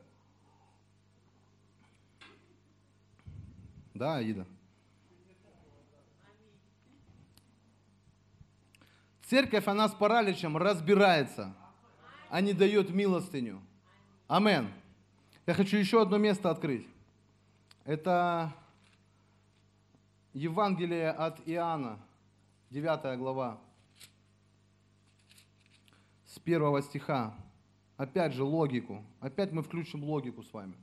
[3.93, 4.45] Да, Аида?
[9.29, 11.53] Церковь, она с параличем разбирается,
[12.29, 13.61] а не дает милостыню.
[14.29, 14.69] Амен.
[15.45, 16.87] Я хочу еще одно место открыть.
[17.83, 18.53] Это
[20.33, 21.99] Евангелие от Иоанна,
[22.69, 23.59] 9 глава,
[26.25, 27.35] с первого стиха.
[27.97, 29.03] Опять же логику.
[29.19, 30.75] Опять мы включим логику с вами.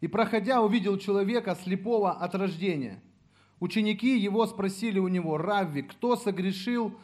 [0.00, 3.00] «И проходя, увидел человека слепого от рождения.
[3.60, 6.98] Ученики его спросили у него, «Равви, кто согрешил,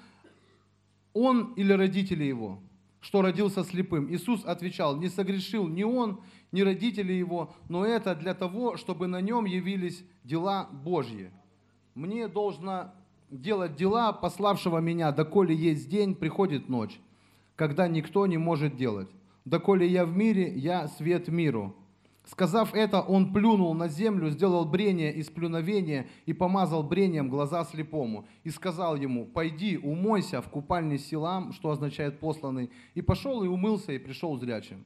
[1.17, 2.61] он или родители его,
[3.01, 4.13] что родился слепым.
[4.13, 6.21] Иисус отвечал, не согрешил ни он,
[6.53, 11.31] ни родители его, но это для того, чтобы на нем явились дела Божьи.
[11.95, 12.93] Мне должно
[13.31, 17.01] делать дела пославшего меня, доколе есть день, приходит ночь,
[17.57, 19.09] когда никто не может делать.
[19.45, 21.75] Доколе я в мире, я свет миру.
[22.27, 28.27] Сказав это, он плюнул на землю, сделал брение из плюновения и помазал брением глаза слепому.
[28.43, 32.71] И сказал ему, пойди, умойся в купальне Силам, что означает посланный.
[32.95, 34.85] И пошел и умылся, и пришел зрячим.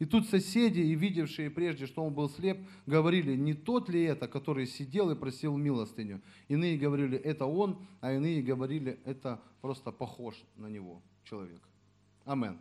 [0.00, 4.26] И тут соседи, и видевшие прежде, что он был слеп, говорили, не тот ли это,
[4.26, 6.20] который сидел и просил милостыню.
[6.48, 11.60] Иные говорили, это он, а иные говорили, это просто похож на него человек.
[12.24, 12.58] Амен.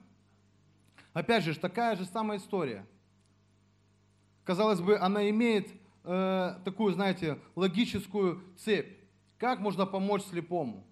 [1.14, 2.86] Опять же, такая же самая история–
[4.50, 5.70] казалось бы, она имеет
[6.04, 8.98] э, такую, знаете, логическую цепь.
[9.38, 10.88] Как можно помочь слепому?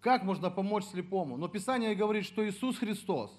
[0.00, 1.36] Как можно помочь слепому?
[1.36, 3.30] Но Писание говорит, что Иисус Христос,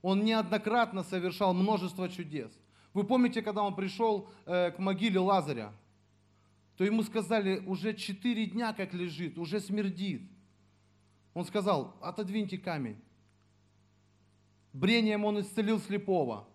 [0.00, 2.56] Он неоднократно совершал множество чудес.
[2.92, 5.72] Вы помните, когда Он пришел э, к могиле Лазаря,
[6.76, 10.22] то ему сказали, уже четыре дня как лежит, уже смердит.
[11.34, 13.02] Он сказал, отодвиньте камень.
[14.72, 16.46] Брением он исцелил слепого.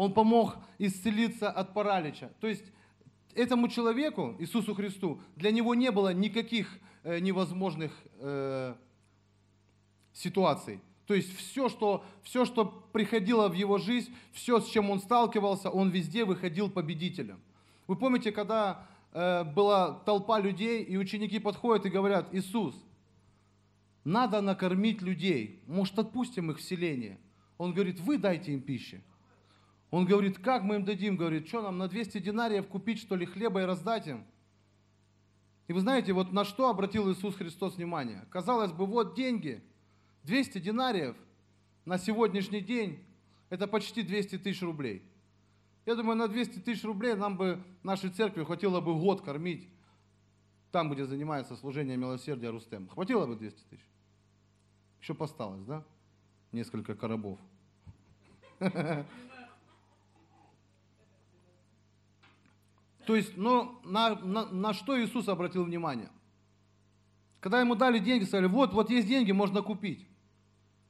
[0.00, 2.30] Он помог исцелиться от паралича.
[2.40, 2.64] То есть
[3.34, 8.74] этому человеку, Иисусу Христу, для него не было никаких э, невозможных э,
[10.14, 10.80] ситуаций.
[11.04, 15.68] То есть все что, все, что приходило в его жизнь, все, с чем он сталкивался,
[15.68, 17.38] он везде выходил победителем.
[17.86, 22.74] Вы помните, когда э, была толпа людей, и ученики подходят и говорят, Иисус,
[24.04, 27.20] надо накормить людей, может отпустим их в селение.
[27.58, 29.02] Он говорит, вы дайте им пищи.
[29.90, 31.16] Он говорит, как мы им дадим?
[31.16, 34.24] Говорит, что нам на 200 динариев купить, что ли, хлеба и раздать им?
[35.66, 38.26] И вы знаете, вот на что обратил Иисус Христос внимание?
[38.30, 39.62] Казалось бы, вот деньги,
[40.24, 41.16] 200 динариев
[41.84, 43.04] на сегодняшний день,
[43.48, 45.02] это почти 200 тысяч рублей.
[45.86, 49.68] Я думаю, на 200 тысяч рублей нам бы, нашей церкви, хватило бы год кормить
[50.70, 52.88] там, где занимается служение милосердия Рустем.
[52.88, 53.84] Хватило бы 200 тысяч?
[55.00, 55.84] Еще посталось, да?
[56.52, 57.38] Несколько коробов.
[63.10, 66.08] То есть, но на, на, на что Иисус обратил внимание?
[67.40, 70.06] Когда ему дали деньги, сказали, вот, вот есть деньги, можно купить.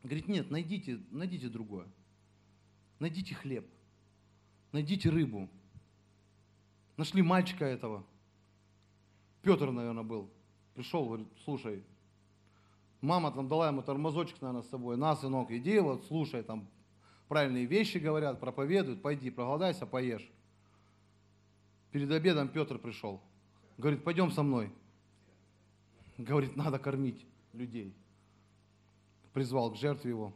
[0.03, 1.87] Говорит, нет, найдите, найдите другое.
[2.99, 3.67] Найдите хлеб,
[4.71, 5.49] найдите рыбу.
[6.99, 8.05] Нашли мальчика этого.
[9.41, 10.29] Петр, наверное, был.
[10.75, 11.83] Пришел, говорит, слушай,
[13.01, 14.99] мама там дала ему тормозочек, наверное, с собой.
[14.99, 16.69] На, сынок, иди, вот, слушай, там
[17.29, 20.31] правильные вещи говорят, проповедуют, пойди, проголодайся, поешь.
[21.91, 23.21] Перед обедом Петр пришел.
[23.79, 24.73] Говорит, пойдем со мной.
[26.19, 27.95] Говорит, надо кормить людей.
[29.33, 30.33] Призвал к жертве его.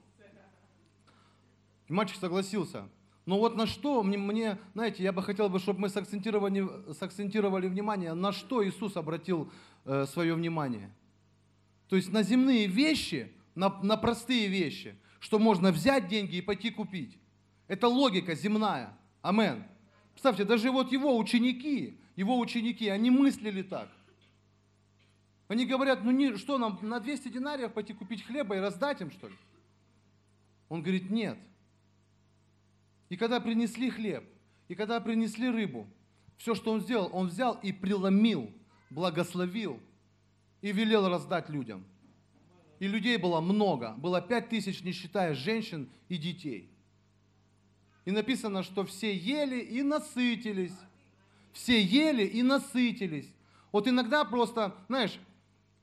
[1.88, 2.88] И мальчик согласился.
[3.27, 7.69] Но вот на что мне, мне, знаете, я бы хотел, бы, чтобы мы сакцентировали, сакцентировали
[7.69, 9.51] внимание, на что Иисус обратил
[9.85, 10.95] э, свое внимание.
[11.88, 16.71] То есть на земные вещи, на, на простые вещи, что можно взять деньги и пойти
[16.71, 17.19] купить.
[17.67, 18.97] Это логика земная.
[19.23, 19.64] Амен.
[20.14, 23.90] Представьте, даже вот его ученики, его ученики, они мыслили так.
[25.48, 29.11] Они говорят, ну не, что нам на 200 динариев пойти купить хлеба и раздать им,
[29.11, 29.35] что ли?
[30.68, 31.38] Он говорит, нет–
[33.09, 34.24] и когда принесли хлеб,
[34.66, 35.87] и когда принесли рыбу,
[36.37, 38.50] все, что он сделал, он взял и преломил,
[38.90, 39.81] благословил
[40.62, 41.85] и велел раздать людям.
[42.81, 46.73] И людей было много, было пять тысяч, не считая женщин и детей.
[48.05, 50.77] И написано, что все ели и насытились.
[51.53, 53.33] Все ели и насытились.
[53.73, 55.19] Вот иногда просто, знаешь,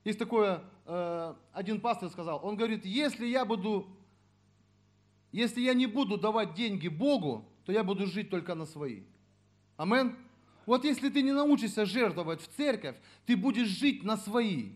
[0.03, 3.87] есть такое, э, один пастор сказал, он говорит, если я буду
[5.31, 9.03] если я не буду давать деньги Богу, то я буду жить только на свои.
[9.77, 10.17] Амен?
[10.65, 14.73] Вот если ты не научишься жертвовать в церковь, ты будешь жить на свои.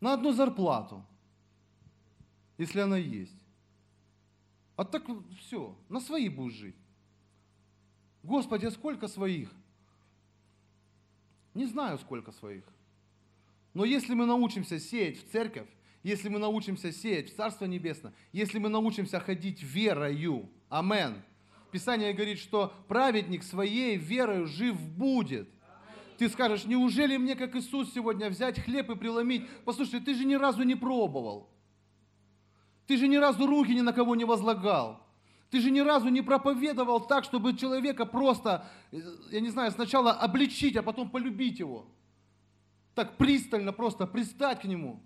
[0.00, 1.04] На одну зарплату,
[2.56, 3.39] если она есть.
[4.80, 5.04] А так
[5.38, 6.76] все, на свои будешь жить.
[8.22, 9.52] Господи, а сколько своих?
[11.52, 12.64] Не знаю, сколько своих.
[13.74, 15.68] Но если мы научимся сеять в церковь,
[16.02, 20.48] если мы научимся сеять в Царство Небесное, если мы научимся ходить верою.
[20.70, 21.20] Амен.
[21.72, 25.50] Писание говорит, что праведник своей верою жив будет.
[26.16, 29.46] Ты скажешь, неужели мне, как Иисус, сегодня взять хлеб и преломить?
[29.66, 31.50] Послушай, ты же ни разу не пробовал.
[32.90, 35.06] Ты же ни разу руки ни на кого не возлагал.
[35.48, 38.98] Ты же ни разу не проповедовал так, чтобы человека просто, э,
[39.30, 41.86] я не знаю, сначала обличить, а потом полюбить его.
[42.96, 45.00] Так пристально просто пристать к нему.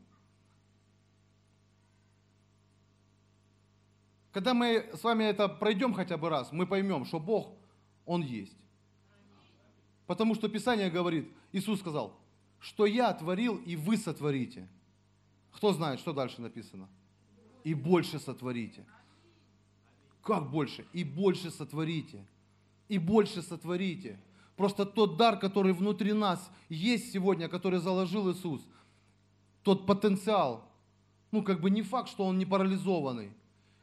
[4.32, 7.58] Когда мы с вами это пройдем хотя бы раз, мы поймем, что Бог,
[8.06, 8.56] Он есть.
[10.06, 12.18] Потому что Писание говорит, Иисус сказал,
[12.60, 14.70] что я творил и вы сотворите.
[15.52, 16.88] Кто знает, что дальше написано?
[17.64, 18.84] И больше сотворите.
[20.22, 20.86] Как больше?
[20.92, 22.24] И больше сотворите.
[22.88, 24.20] И больше сотворите.
[24.56, 28.66] Просто тот дар, который внутри нас есть сегодня, который заложил Иисус,
[29.62, 30.70] тот потенциал,
[31.32, 33.32] ну как бы не факт, что он не парализованный,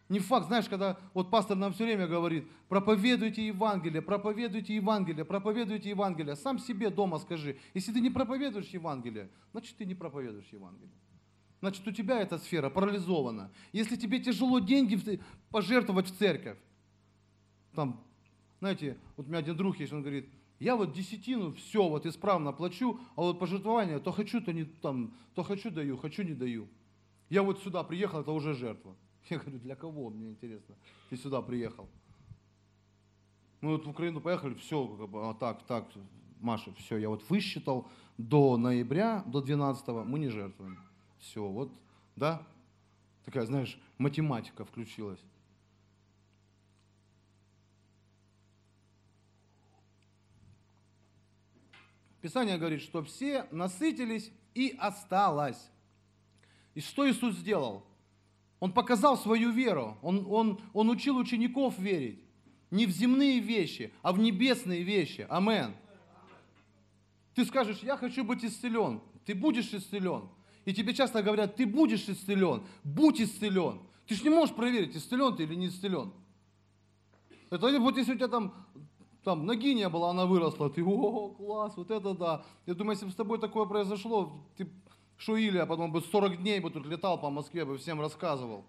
[0.08, 5.90] не факт, знаешь, когда вот пастор нам все время говорит, проповедуйте Евангелие, проповедуйте Евангелие, проповедуйте
[5.90, 6.36] Евангелие.
[6.36, 10.92] Сам себе дома скажи, если ты не проповедуешь Евангелие, значит ты не проповедуешь Евангелие.
[11.62, 13.52] Значит, у тебя эта сфера парализована.
[13.72, 15.20] Если тебе тяжело деньги
[15.52, 16.58] пожертвовать в церковь,
[17.76, 18.04] там,
[18.60, 20.28] знаете, вот у меня один друг есть, он говорит,
[20.60, 25.14] я вот десятину, все, вот исправно плачу, а вот пожертвование, то хочу, то не там,
[25.36, 26.68] то хочу даю, хочу не даю.
[27.30, 28.96] Я вот сюда приехал, это уже жертва.
[29.30, 30.76] Я говорю, для кого, мне интересно,
[31.10, 31.88] ты сюда приехал?
[33.62, 35.88] Мы вот в Украину поехали, все, как бы, а так, так,
[36.40, 40.80] Маша, все, я вот высчитал, до ноября, до 12 мы не жертвуем.
[41.22, 41.72] Все, вот,
[42.16, 42.46] да?
[43.24, 45.20] Такая, знаешь, математика включилась.
[52.22, 55.70] Писание говорит, что все насытились и осталось.
[56.76, 57.86] И что Иисус сделал?
[58.60, 59.98] Он показал свою веру.
[60.02, 62.20] Он, он, он учил учеников верить.
[62.70, 65.26] Не в земные вещи, а в небесные вещи.
[65.30, 65.76] Амен.
[67.34, 69.02] Ты скажешь, я хочу быть исцелен.
[69.26, 70.30] Ты будешь исцелен.
[70.66, 72.64] И тебе часто говорят, ты будешь исцелен.
[72.84, 73.80] Будь исцелен.
[74.08, 76.12] Ты же не можешь проверить, исцелен ты или не исцелен.
[77.50, 78.54] Это вот если у тебя там,
[79.24, 82.46] там ноги не было, она выросла, ты, о, класс, вот это да.
[82.66, 84.70] Я думаю, если бы с тобой такое произошло, ты
[85.28, 88.66] Илья потом бы 40 дней бы тут летал по Москве, бы всем рассказывал.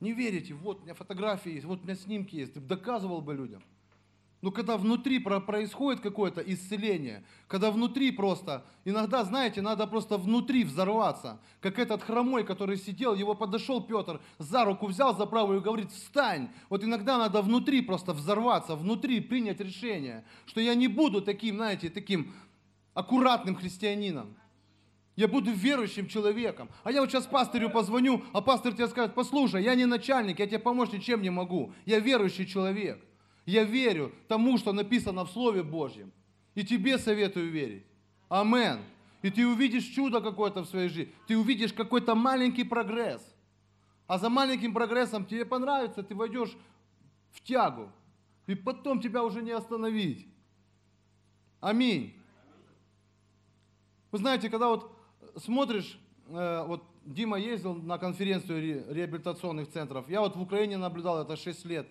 [0.00, 3.34] Не верите, вот у меня фотографии есть, вот у меня снимки есть, ты доказывал бы
[3.34, 3.62] людям.
[4.42, 11.40] Но когда внутри происходит какое-то исцеление, когда внутри просто, иногда, знаете, надо просто внутри взорваться,
[11.60, 15.92] как этот хромой, который сидел, его подошел Петр, за руку взял за правую и говорит,
[15.92, 16.48] встань.
[16.68, 21.88] Вот иногда надо внутри просто взорваться, внутри принять решение, что я не буду таким, знаете,
[21.88, 22.34] таким
[22.94, 24.34] аккуратным христианином.
[25.14, 26.68] Я буду верующим человеком.
[26.82, 30.48] А я вот сейчас пастырю позвоню, а пастор тебе скажет, послушай, я не начальник, я
[30.48, 31.72] тебе помочь ничем не могу.
[31.86, 33.00] Я верующий человек.
[33.46, 36.12] Я верю тому, что написано в Слове Божьем.
[36.54, 37.84] И тебе советую верить.
[38.28, 38.80] Амен.
[39.22, 41.12] И ты увидишь чудо какое-то в своей жизни.
[41.26, 43.22] Ты увидишь какой-то маленький прогресс.
[44.06, 46.56] А за маленьким прогрессом тебе понравится, ты войдешь
[47.30, 47.90] в тягу.
[48.46, 50.26] И потом тебя уже не остановить.
[51.60, 52.14] Аминь.
[54.10, 54.94] Вы знаете, когда вот
[55.36, 61.36] смотришь, э, вот Дима ездил на конференцию реабилитационных центров, я вот в Украине наблюдал это
[61.36, 61.88] 6 лет.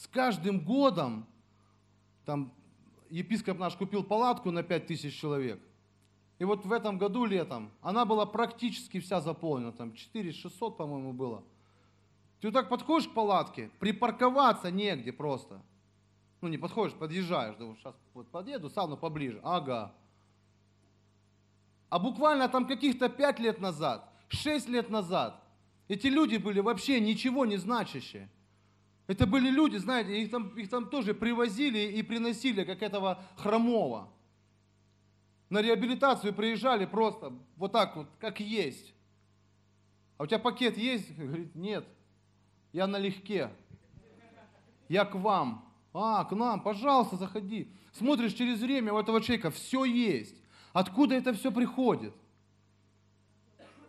[0.00, 1.26] С каждым годом,
[2.24, 2.54] там,
[3.10, 5.60] епископ наш купил палатку на 5 тысяч человек.
[6.38, 11.44] И вот в этом году летом она была практически вся заполнена, там 4600, по-моему, было.
[12.40, 15.60] Ты вот так подходишь к палатке, припарковаться негде просто.
[16.40, 19.38] Ну, не подходишь, подъезжаешь, думаю, сейчас вот подъеду, сауну поближе.
[19.44, 19.92] Ага.
[21.90, 25.44] А буквально там каких-то пять лет назад, шесть лет назад,
[25.88, 28.30] эти люди были вообще ничего не значащие.
[29.10, 34.08] Это были люди, знаете, их там, их там тоже привозили и приносили, как этого хромого.
[35.48, 38.94] На реабилитацию приезжали просто вот так вот, как есть.
[40.16, 41.12] А у тебя пакет есть?
[41.18, 41.84] Говорит, нет,
[42.72, 43.50] я налегке.
[44.88, 45.68] Я к вам.
[45.92, 47.74] А, к нам, пожалуйста, заходи.
[47.90, 50.36] Смотришь через время у этого человека все есть.
[50.72, 52.14] Откуда это все приходит?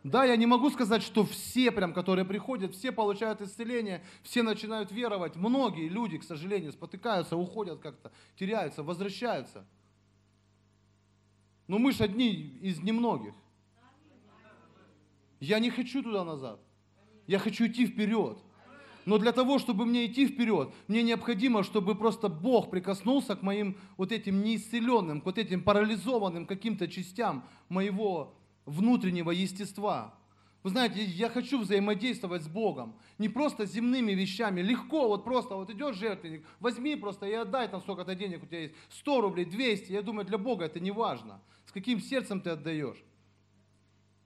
[0.04, 4.92] Да, я не могу сказать, что все, прям, которые приходят, все получают исцеление, все начинают
[4.92, 5.36] веровать.
[5.36, 9.66] Многие люди, к сожалению, спотыкаются, уходят как-то, теряются, возвращаются.
[11.68, 13.36] Но мы же одни из немногих.
[15.40, 16.60] Я не хочу туда назад.
[17.28, 18.40] Я хочу идти вперед.
[19.06, 23.78] Но для того, чтобы мне идти вперед, мне необходимо, чтобы просто Бог прикоснулся к моим
[23.98, 28.36] вот этим неисцеленным, к вот этим парализованным каким-то частям моего
[28.72, 30.14] внутреннего естества.
[30.64, 32.96] Вы знаете, я хочу взаимодействовать с Богом.
[33.18, 34.62] Не просто земными вещами.
[34.62, 38.62] Легко, вот просто вот идет жертвенник, возьми просто и отдай там сколько-то денег у тебя
[38.62, 38.76] есть.
[38.90, 39.92] 100 рублей, 200.
[39.92, 41.42] Я думаю, для Бога это не важно.
[41.66, 43.04] С каким сердцем ты отдаешь.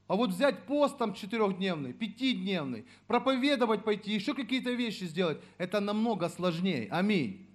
[0.08, 6.30] А вот взять пост там четырехдневный, пятидневный, проповедовать пойти, еще какие-то вещи сделать, это намного
[6.30, 6.88] сложнее.
[6.92, 7.48] Аминь.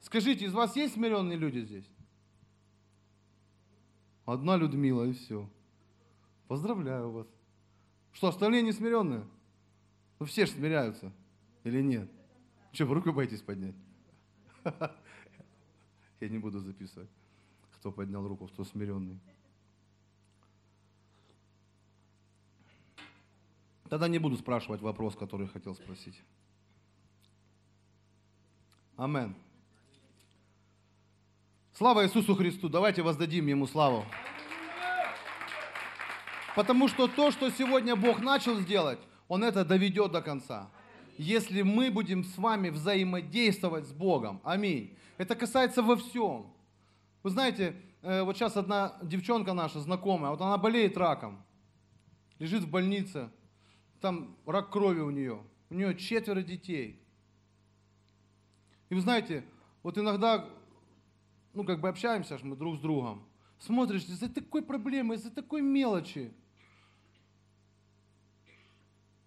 [0.00, 1.88] Скажите, из вас есть смиренные люди здесь?
[4.24, 5.48] Одна Людмила и все.
[6.48, 7.26] Поздравляю вас.
[8.12, 9.24] Что, остальные не смиренные?
[10.18, 11.12] Ну все же смиряются.
[11.64, 12.10] Или нет?
[12.72, 13.74] Что, вы руку боитесь поднять?
[16.20, 17.10] Я не буду записывать,
[17.72, 19.18] кто поднял руку, кто смиренный.
[23.88, 26.20] Тогда не буду спрашивать вопрос, который хотел спросить.
[28.96, 29.34] Амен.
[31.72, 32.68] Слава Иисусу Христу.
[32.68, 34.04] Давайте воздадим Ему славу.
[36.54, 38.98] Потому что то, что сегодня Бог начал сделать,
[39.28, 40.70] Он это доведет до конца.
[41.18, 44.40] Если мы будем с вами взаимодействовать с Богом.
[44.44, 44.96] Аминь.
[45.16, 46.52] Это касается во всем.
[47.22, 51.42] Вы знаете, э, вот сейчас одна девчонка наша, знакомая, вот она болеет раком,
[52.38, 53.30] лежит в больнице,
[54.00, 55.40] там рак крови у нее,
[55.70, 57.00] у нее четверо детей.
[58.90, 59.44] И вы знаете,
[59.82, 60.46] вот иногда,
[61.54, 63.26] ну как бы общаемся мы друг с другом,
[63.58, 66.32] смотришь, из-за такой проблемы, из-за такой мелочи.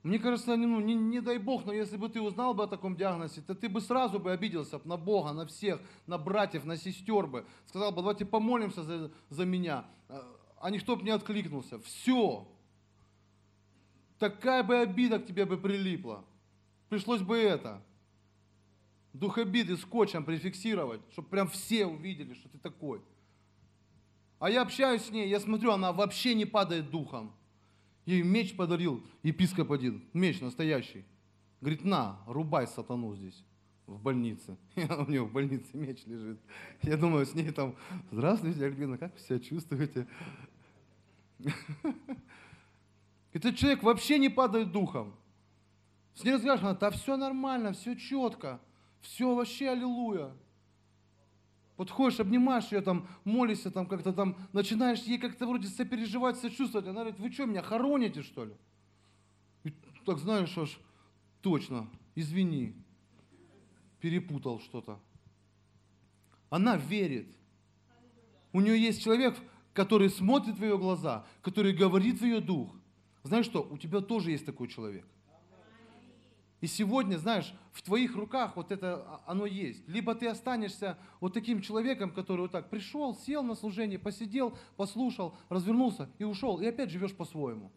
[0.07, 2.95] Мне кажется, ну, не, не дай Бог, но если бы ты узнал бы о таком
[2.95, 7.27] диагнозе, то ты бы сразу бы обиделся на Бога, на всех, на братьев, на сестер
[7.27, 7.45] бы.
[7.65, 9.85] Сказал бы, давайте помолимся за, за меня.
[10.61, 11.77] А никто бы не откликнулся.
[11.79, 12.47] Все
[14.17, 16.23] такая бы обида к тебе бы прилипла.
[16.87, 17.83] Пришлось бы это.
[19.11, 23.01] Дух обиды скотчем прификсировать, чтобы прям все увидели, что ты такой.
[24.39, 27.33] А я общаюсь с ней, я смотрю, она вообще не падает духом.
[28.07, 31.03] Ей меч подарил епископ один, меч настоящий.
[31.59, 33.43] Говорит, на, рубай сатану здесь,
[33.85, 34.57] в больнице.
[34.75, 36.39] У нее в больнице меч лежит.
[36.83, 37.75] Я думаю, с ней там,
[38.09, 40.07] здравствуйте, Альбина, как вы себя чувствуете?
[43.33, 45.13] Этот человек вообще не падает духом.
[46.15, 48.61] С ней разговариваешь, да все нормально, все четко,
[49.01, 50.31] все вообще аллилуйя.
[51.77, 56.87] Подходишь, обнимаешь ее, там, молишься, там, как-то там, начинаешь ей как-то вроде сопереживать, сочувствовать.
[56.87, 58.53] Она говорит, вы что, меня хороните, что ли?
[59.63, 59.71] И
[60.03, 60.79] так знаешь, аж
[61.41, 62.73] точно, извини,
[63.99, 64.99] перепутал что-то.
[66.49, 67.27] Она верит.
[68.53, 69.37] У нее есть человек,
[69.73, 72.75] который смотрит в ее глаза, который говорит в ее дух.
[73.21, 75.05] Знаешь что, у тебя тоже есть такой человек.
[76.59, 79.87] И сегодня, знаешь, в твоих руках вот это а, оно есть.
[79.87, 85.35] Либо ты останешься вот таким человеком, который вот так пришел, сел на служение, посидел, послушал,
[85.49, 87.71] развернулся и ушел, и опять живешь по-своему.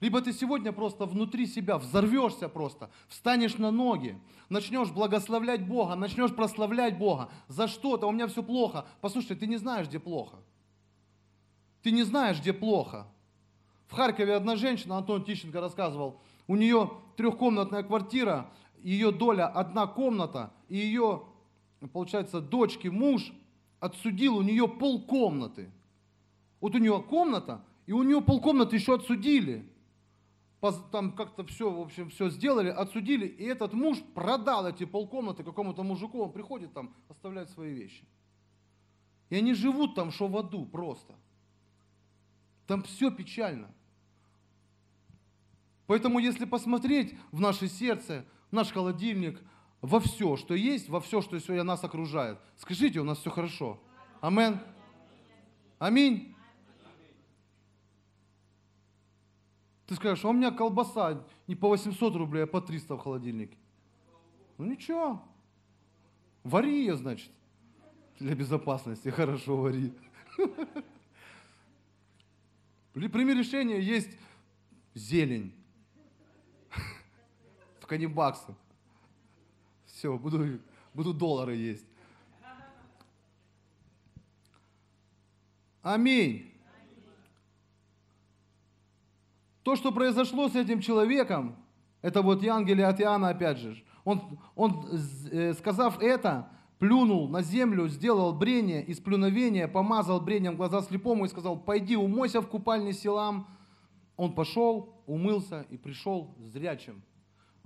[0.00, 6.34] Либо ты сегодня просто внутри себя взорвешься просто, встанешь на ноги, начнешь благословлять Бога, начнешь
[6.34, 8.86] прославлять Бога за что-то, у меня все плохо.
[9.00, 10.36] Послушай, ты не знаешь, где плохо.
[11.82, 13.08] Ты не знаешь, где плохо.
[13.86, 20.52] В Харькове одна женщина, Антон Тищенко рассказывал, у нее трехкомнатная квартира, ее доля одна комната,
[20.68, 21.22] и ее,
[21.92, 23.32] получается, дочки муж
[23.80, 25.70] отсудил у нее полкомнаты.
[26.60, 29.68] Вот у нее комната, и у нее полкомнаты еще отсудили
[30.90, 35.82] там как-то все, в общем, все сделали, отсудили, и этот муж продал эти полкомнаты какому-то
[35.82, 38.04] мужику, он приходит там, оставляет свои вещи.
[39.28, 41.14] И они живут там, что в аду просто.
[42.66, 43.72] Там все печально.
[45.86, 49.40] Поэтому, если посмотреть в наше сердце, в наш холодильник,
[49.80, 53.80] во все, что есть, во все, что сегодня нас окружает, скажите, у нас все хорошо.
[54.20, 54.58] Амен.
[55.78, 56.34] Аминь.
[59.86, 63.56] Ты скажешь, а у меня колбаса не по 800 рублей, а по 300 в холодильнике.
[64.58, 65.22] Ну ничего,
[66.42, 67.30] вари ее, значит,
[68.18, 69.92] для безопасности, хорошо вари.
[72.94, 74.10] При решения есть
[74.94, 75.52] зелень
[77.86, 78.52] в канибаксы.
[79.86, 80.58] Все, буду,
[80.92, 81.86] буду доллары есть.
[85.82, 86.52] Аминь.
[89.62, 91.56] То, что произошло с этим человеком,
[92.02, 93.84] это вот Евангелие от Иоанна опять же.
[94.04, 94.88] Он, он
[95.30, 96.48] э, сказав это,
[96.80, 102.40] плюнул на землю, сделал брение из плюновения, помазал брением глаза слепому и сказал, пойди умойся
[102.40, 103.46] в купальне селам.
[104.16, 107.02] Он пошел, умылся и пришел зрячим.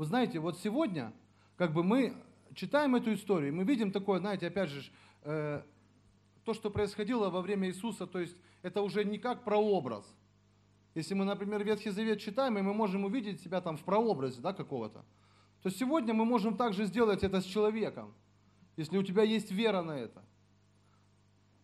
[0.01, 1.13] Вы знаете, вот сегодня,
[1.59, 2.15] как бы мы
[2.55, 4.91] читаем эту историю, мы видим такое, знаете, опять же,
[5.25, 5.63] э,
[6.43, 10.05] то, что происходило во время Иисуса, то есть это уже не как прообраз–
[10.95, 14.55] если мы, например, Ветхий Завет читаем, и мы можем увидеть себя там в прообразе да,
[14.55, 15.05] какого-то,
[15.63, 18.15] то сегодня мы можем также сделать это с человеком,
[18.79, 20.25] если у тебя есть вера на это.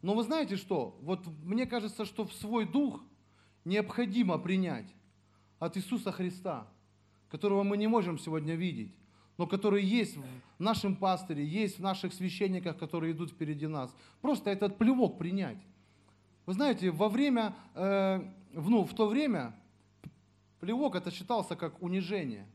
[0.03, 0.99] Но вы знаете что?
[1.01, 3.03] Вот мне кажется, что в свой дух
[3.65, 4.95] необходимо принять
[5.59, 6.69] от Иисуса Христа,
[7.31, 8.95] которого мы не можем сегодня видеть,
[9.39, 13.95] но который есть в нашем пастыре, есть в наших священниках, которые идут впереди нас.
[14.21, 15.59] Просто этот плевок принять.
[16.47, 18.23] Вы знаете, во время э,
[18.57, 19.55] ну, в то время
[20.61, 22.47] плевок это считался как унижение.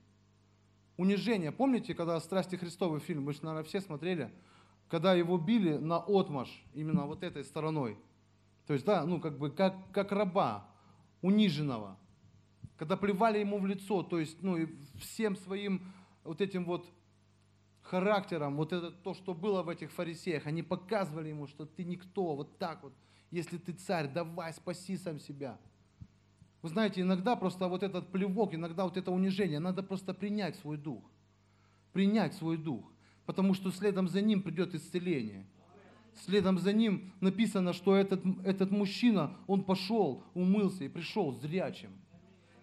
[0.98, 1.52] Унижение.
[1.52, 4.32] Помните, когда «Страсти Христовы» фильм, вы же, наверное, все смотрели,
[4.88, 7.98] когда его били на отмаш именно вот этой стороной.
[8.68, 10.68] То есть, да, ну, как бы, как, как раба,
[11.22, 11.98] униженного.
[12.82, 14.68] Когда плевали ему в лицо, то есть, ну, и
[14.98, 15.84] всем своим
[16.24, 16.92] вот этим вот
[17.84, 22.36] характером, вот это то, что было в этих фарисеях, они показывали ему, что ты никто,
[22.36, 22.92] вот так вот.
[23.30, 25.60] Если ты царь, давай, спаси сам себя.
[26.64, 30.78] Вы знаете, иногда просто вот этот плевок, иногда вот это унижение, надо просто принять свой
[30.78, 31.04] дух.
[31.94, 32.92] Принять свой дух.
[33.28, 35.46] Потому что следом за ним придет исцеление.
[36.16, 42.01] Следом за ним написано, что этот, этот мужчина, он пошел, умылся и пришел зрячим.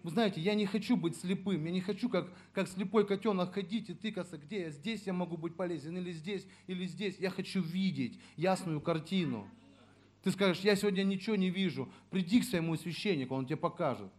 [0.01, 3.89] Вы знаете, я не хочу быть слепым, я не хочу как, как слепой котенок ходить
[3.89, 7.19] и тыкаться, где я, здесь я могу быть полезен, или здесь, или здесь.
[7.19, 9.47] Я хочу видеть ясную картину.
[10.23, 11.91] Ты скажешь, я сегодня ничего не вижу.
[12.09, 14.11] Приди к своему священнику, он тебе покажет.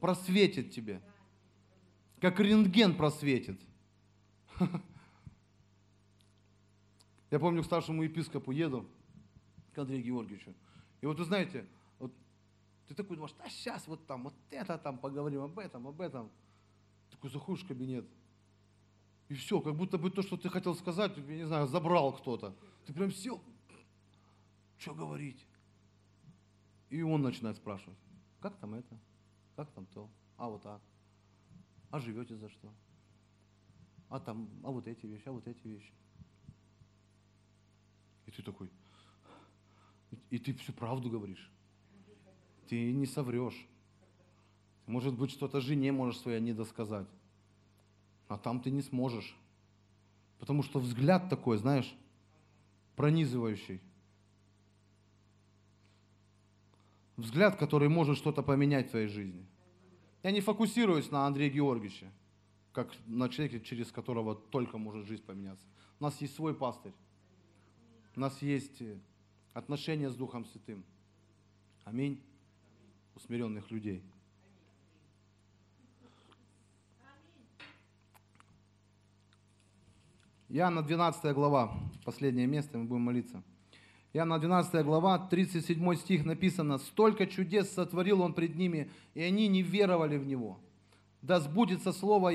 [0.00, 1.00] Просветит тебе.
[2.20, 3.60] Как рентген просветит.
[7.30, 8.86] Я помню, к старшему епископу еду,
[9.72, 10.54] к Андрею Георгиевичу.
[11.00, 11.64] И вот вы знаете,
[12.92, 16.30] ты такой думаешь, а сейчас вот там, вот это там поговорим, об этом, об этом.
[17.10, 18.06] Такой заходишь в кабинет.
[19.30, 22.54] И все, как будто бы то, что ты хотел сказать, я не знаю, забрал кто-то.
[22.84, 23.42] Ты прям сел,
[24.76, 25.46] что говорить?
[26.90, 27.98] И он начинает спрашивать,
[28.40, 28.98] как там это,
[29.56, 30.82] как там то, а вот так,
[31.90, 32.70] а живете за что,
[34.10, 35.94] а там, а вот эти вещи, а вот эти вещи.
[38.26, 38.70] И ты такой,
[40.28, 41.50] и ты всю правду говоришь.
[42.72, 43.66] Ты не соврешь.
[44.86, 47.06] Может быть, что-то жене можешь своей не досказать.
[48.28, 49.36] А там ты не сможешь.
[50.38, 51.94] Потому что взгляд такой, знаешь,
[52.96, 53.82] пронизывающий.
[57.18, 59.44] взгляд, который может что-то поменять в твоей жизни.
[60.22, 62.10] Я не фокусируюсь на Андрея Георгиевича,
[62.72, 65.66] как на человеке, через которого только может жизнь поменяться.
[66.00, 66.94] У нас есть свой пастырь.
[68.16, 68.82] У нас есть
[69.52, 70.82] отношения с Духом Святым.
[71.84, 72.18] Аминь
[73.14, 74.02] усмиренных людей.
[80.48, 81.72] Иоанна 12 глава,
[82.04, 83.42] последнее место, мы будем молиться.
[84.12, 89.62] Иоанна 12 глава, 37 стих написано, «Столько чудес сотворил он пред ними, и они не
[89.62, 90.58] веровали в него.
[91.22, 92.28] Да сбудется слово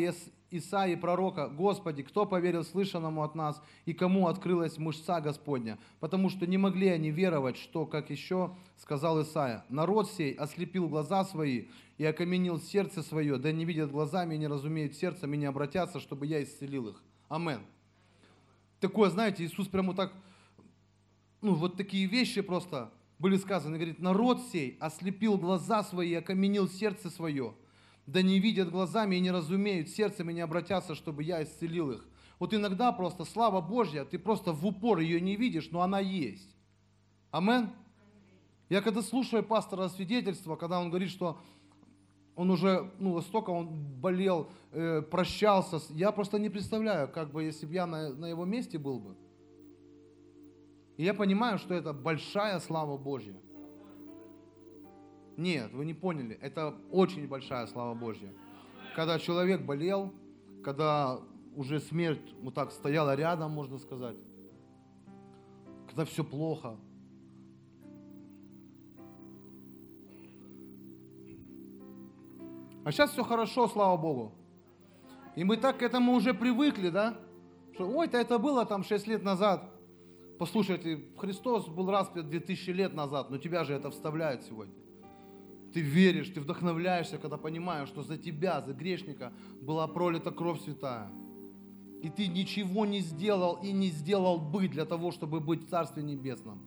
[0.50, 5.78] Исаии пророка, Господи, кто поверил слышанному от нас, и кому открылась мышца Господня?
[6.00, 11.26] Потому что не могли они веровать, что, как еще сказал Исаия, народ сей ослепил глаза
[11.26, 11.66] свои
[11.98, 16.00] и окаменил сердце свое, да не видят глазами и не разумеют сердцем и не обратятся,
[16.00, 17.04] чтобы я исцелил их.
[17.28, 17.62] Амен.
[18.80, 20.14] Такое, знаете, Иисус прямо так,
[21.42, 22.90] ну вот такие вещи просто
[23.20, 23.76] были сказаны.
[23.76, 27.54] Говорит, народ сей ослепил глаза свои и окаменил сердце свое–
[28.08, 32.08] да не видят глазами и не разумеют, сердцем и не обратятся, чтобы я исцелил их.
[32.40, 36.56] Вот иногда просто слава Божья, ты просто в упор ее не видишь, но она есть.
[37.32, 37.70] Амен.
[38.70, 41.40] Я когда слушаю пастора свидетельства, когда он говорит, что
[42.36, 47.66] он уже, ну, столько он болел, э, прощался, я просто не представляю, как бы, если
[47.66, 49.16] бы я на, на его месте был бы.
[50.98, 53.36] И я понимаю, что это большая слава Божья.
[55.38, 56.38] Нет, вы не поняли.
[56.42, 58.34] Это очень большая слава Божья.
[58.96, 60.12] Когда человек болел,
[60.64, 61.20] когда
[61.56, 64.18] уже смерть вот так стояла рядом, можно сказать.
[65.86, 66.76] Когда все плохо.
[72.84, 74.34] А сейчас все хорошо, слава Богу.
[75.36, 77.20] И мы так к этому уже привыкли, да?
[77.74, 79.70] Что, ой-то это было там 6 лет назад.
[80.40, 84.74] Послушайте, Христос был распят 2000 лет назад, но тебя же это вставляет сегодня.
[85.74, 91.10] Ты веришь, ты вдохновляешься, когда понимаешь, что за тебя, за грешника была пролита кровь святая.
[92.02, 96.04] И ты ничего не сделал и не сделал бы для того, чтобы быть в Царстве
[96.04, 96.62] Небесном.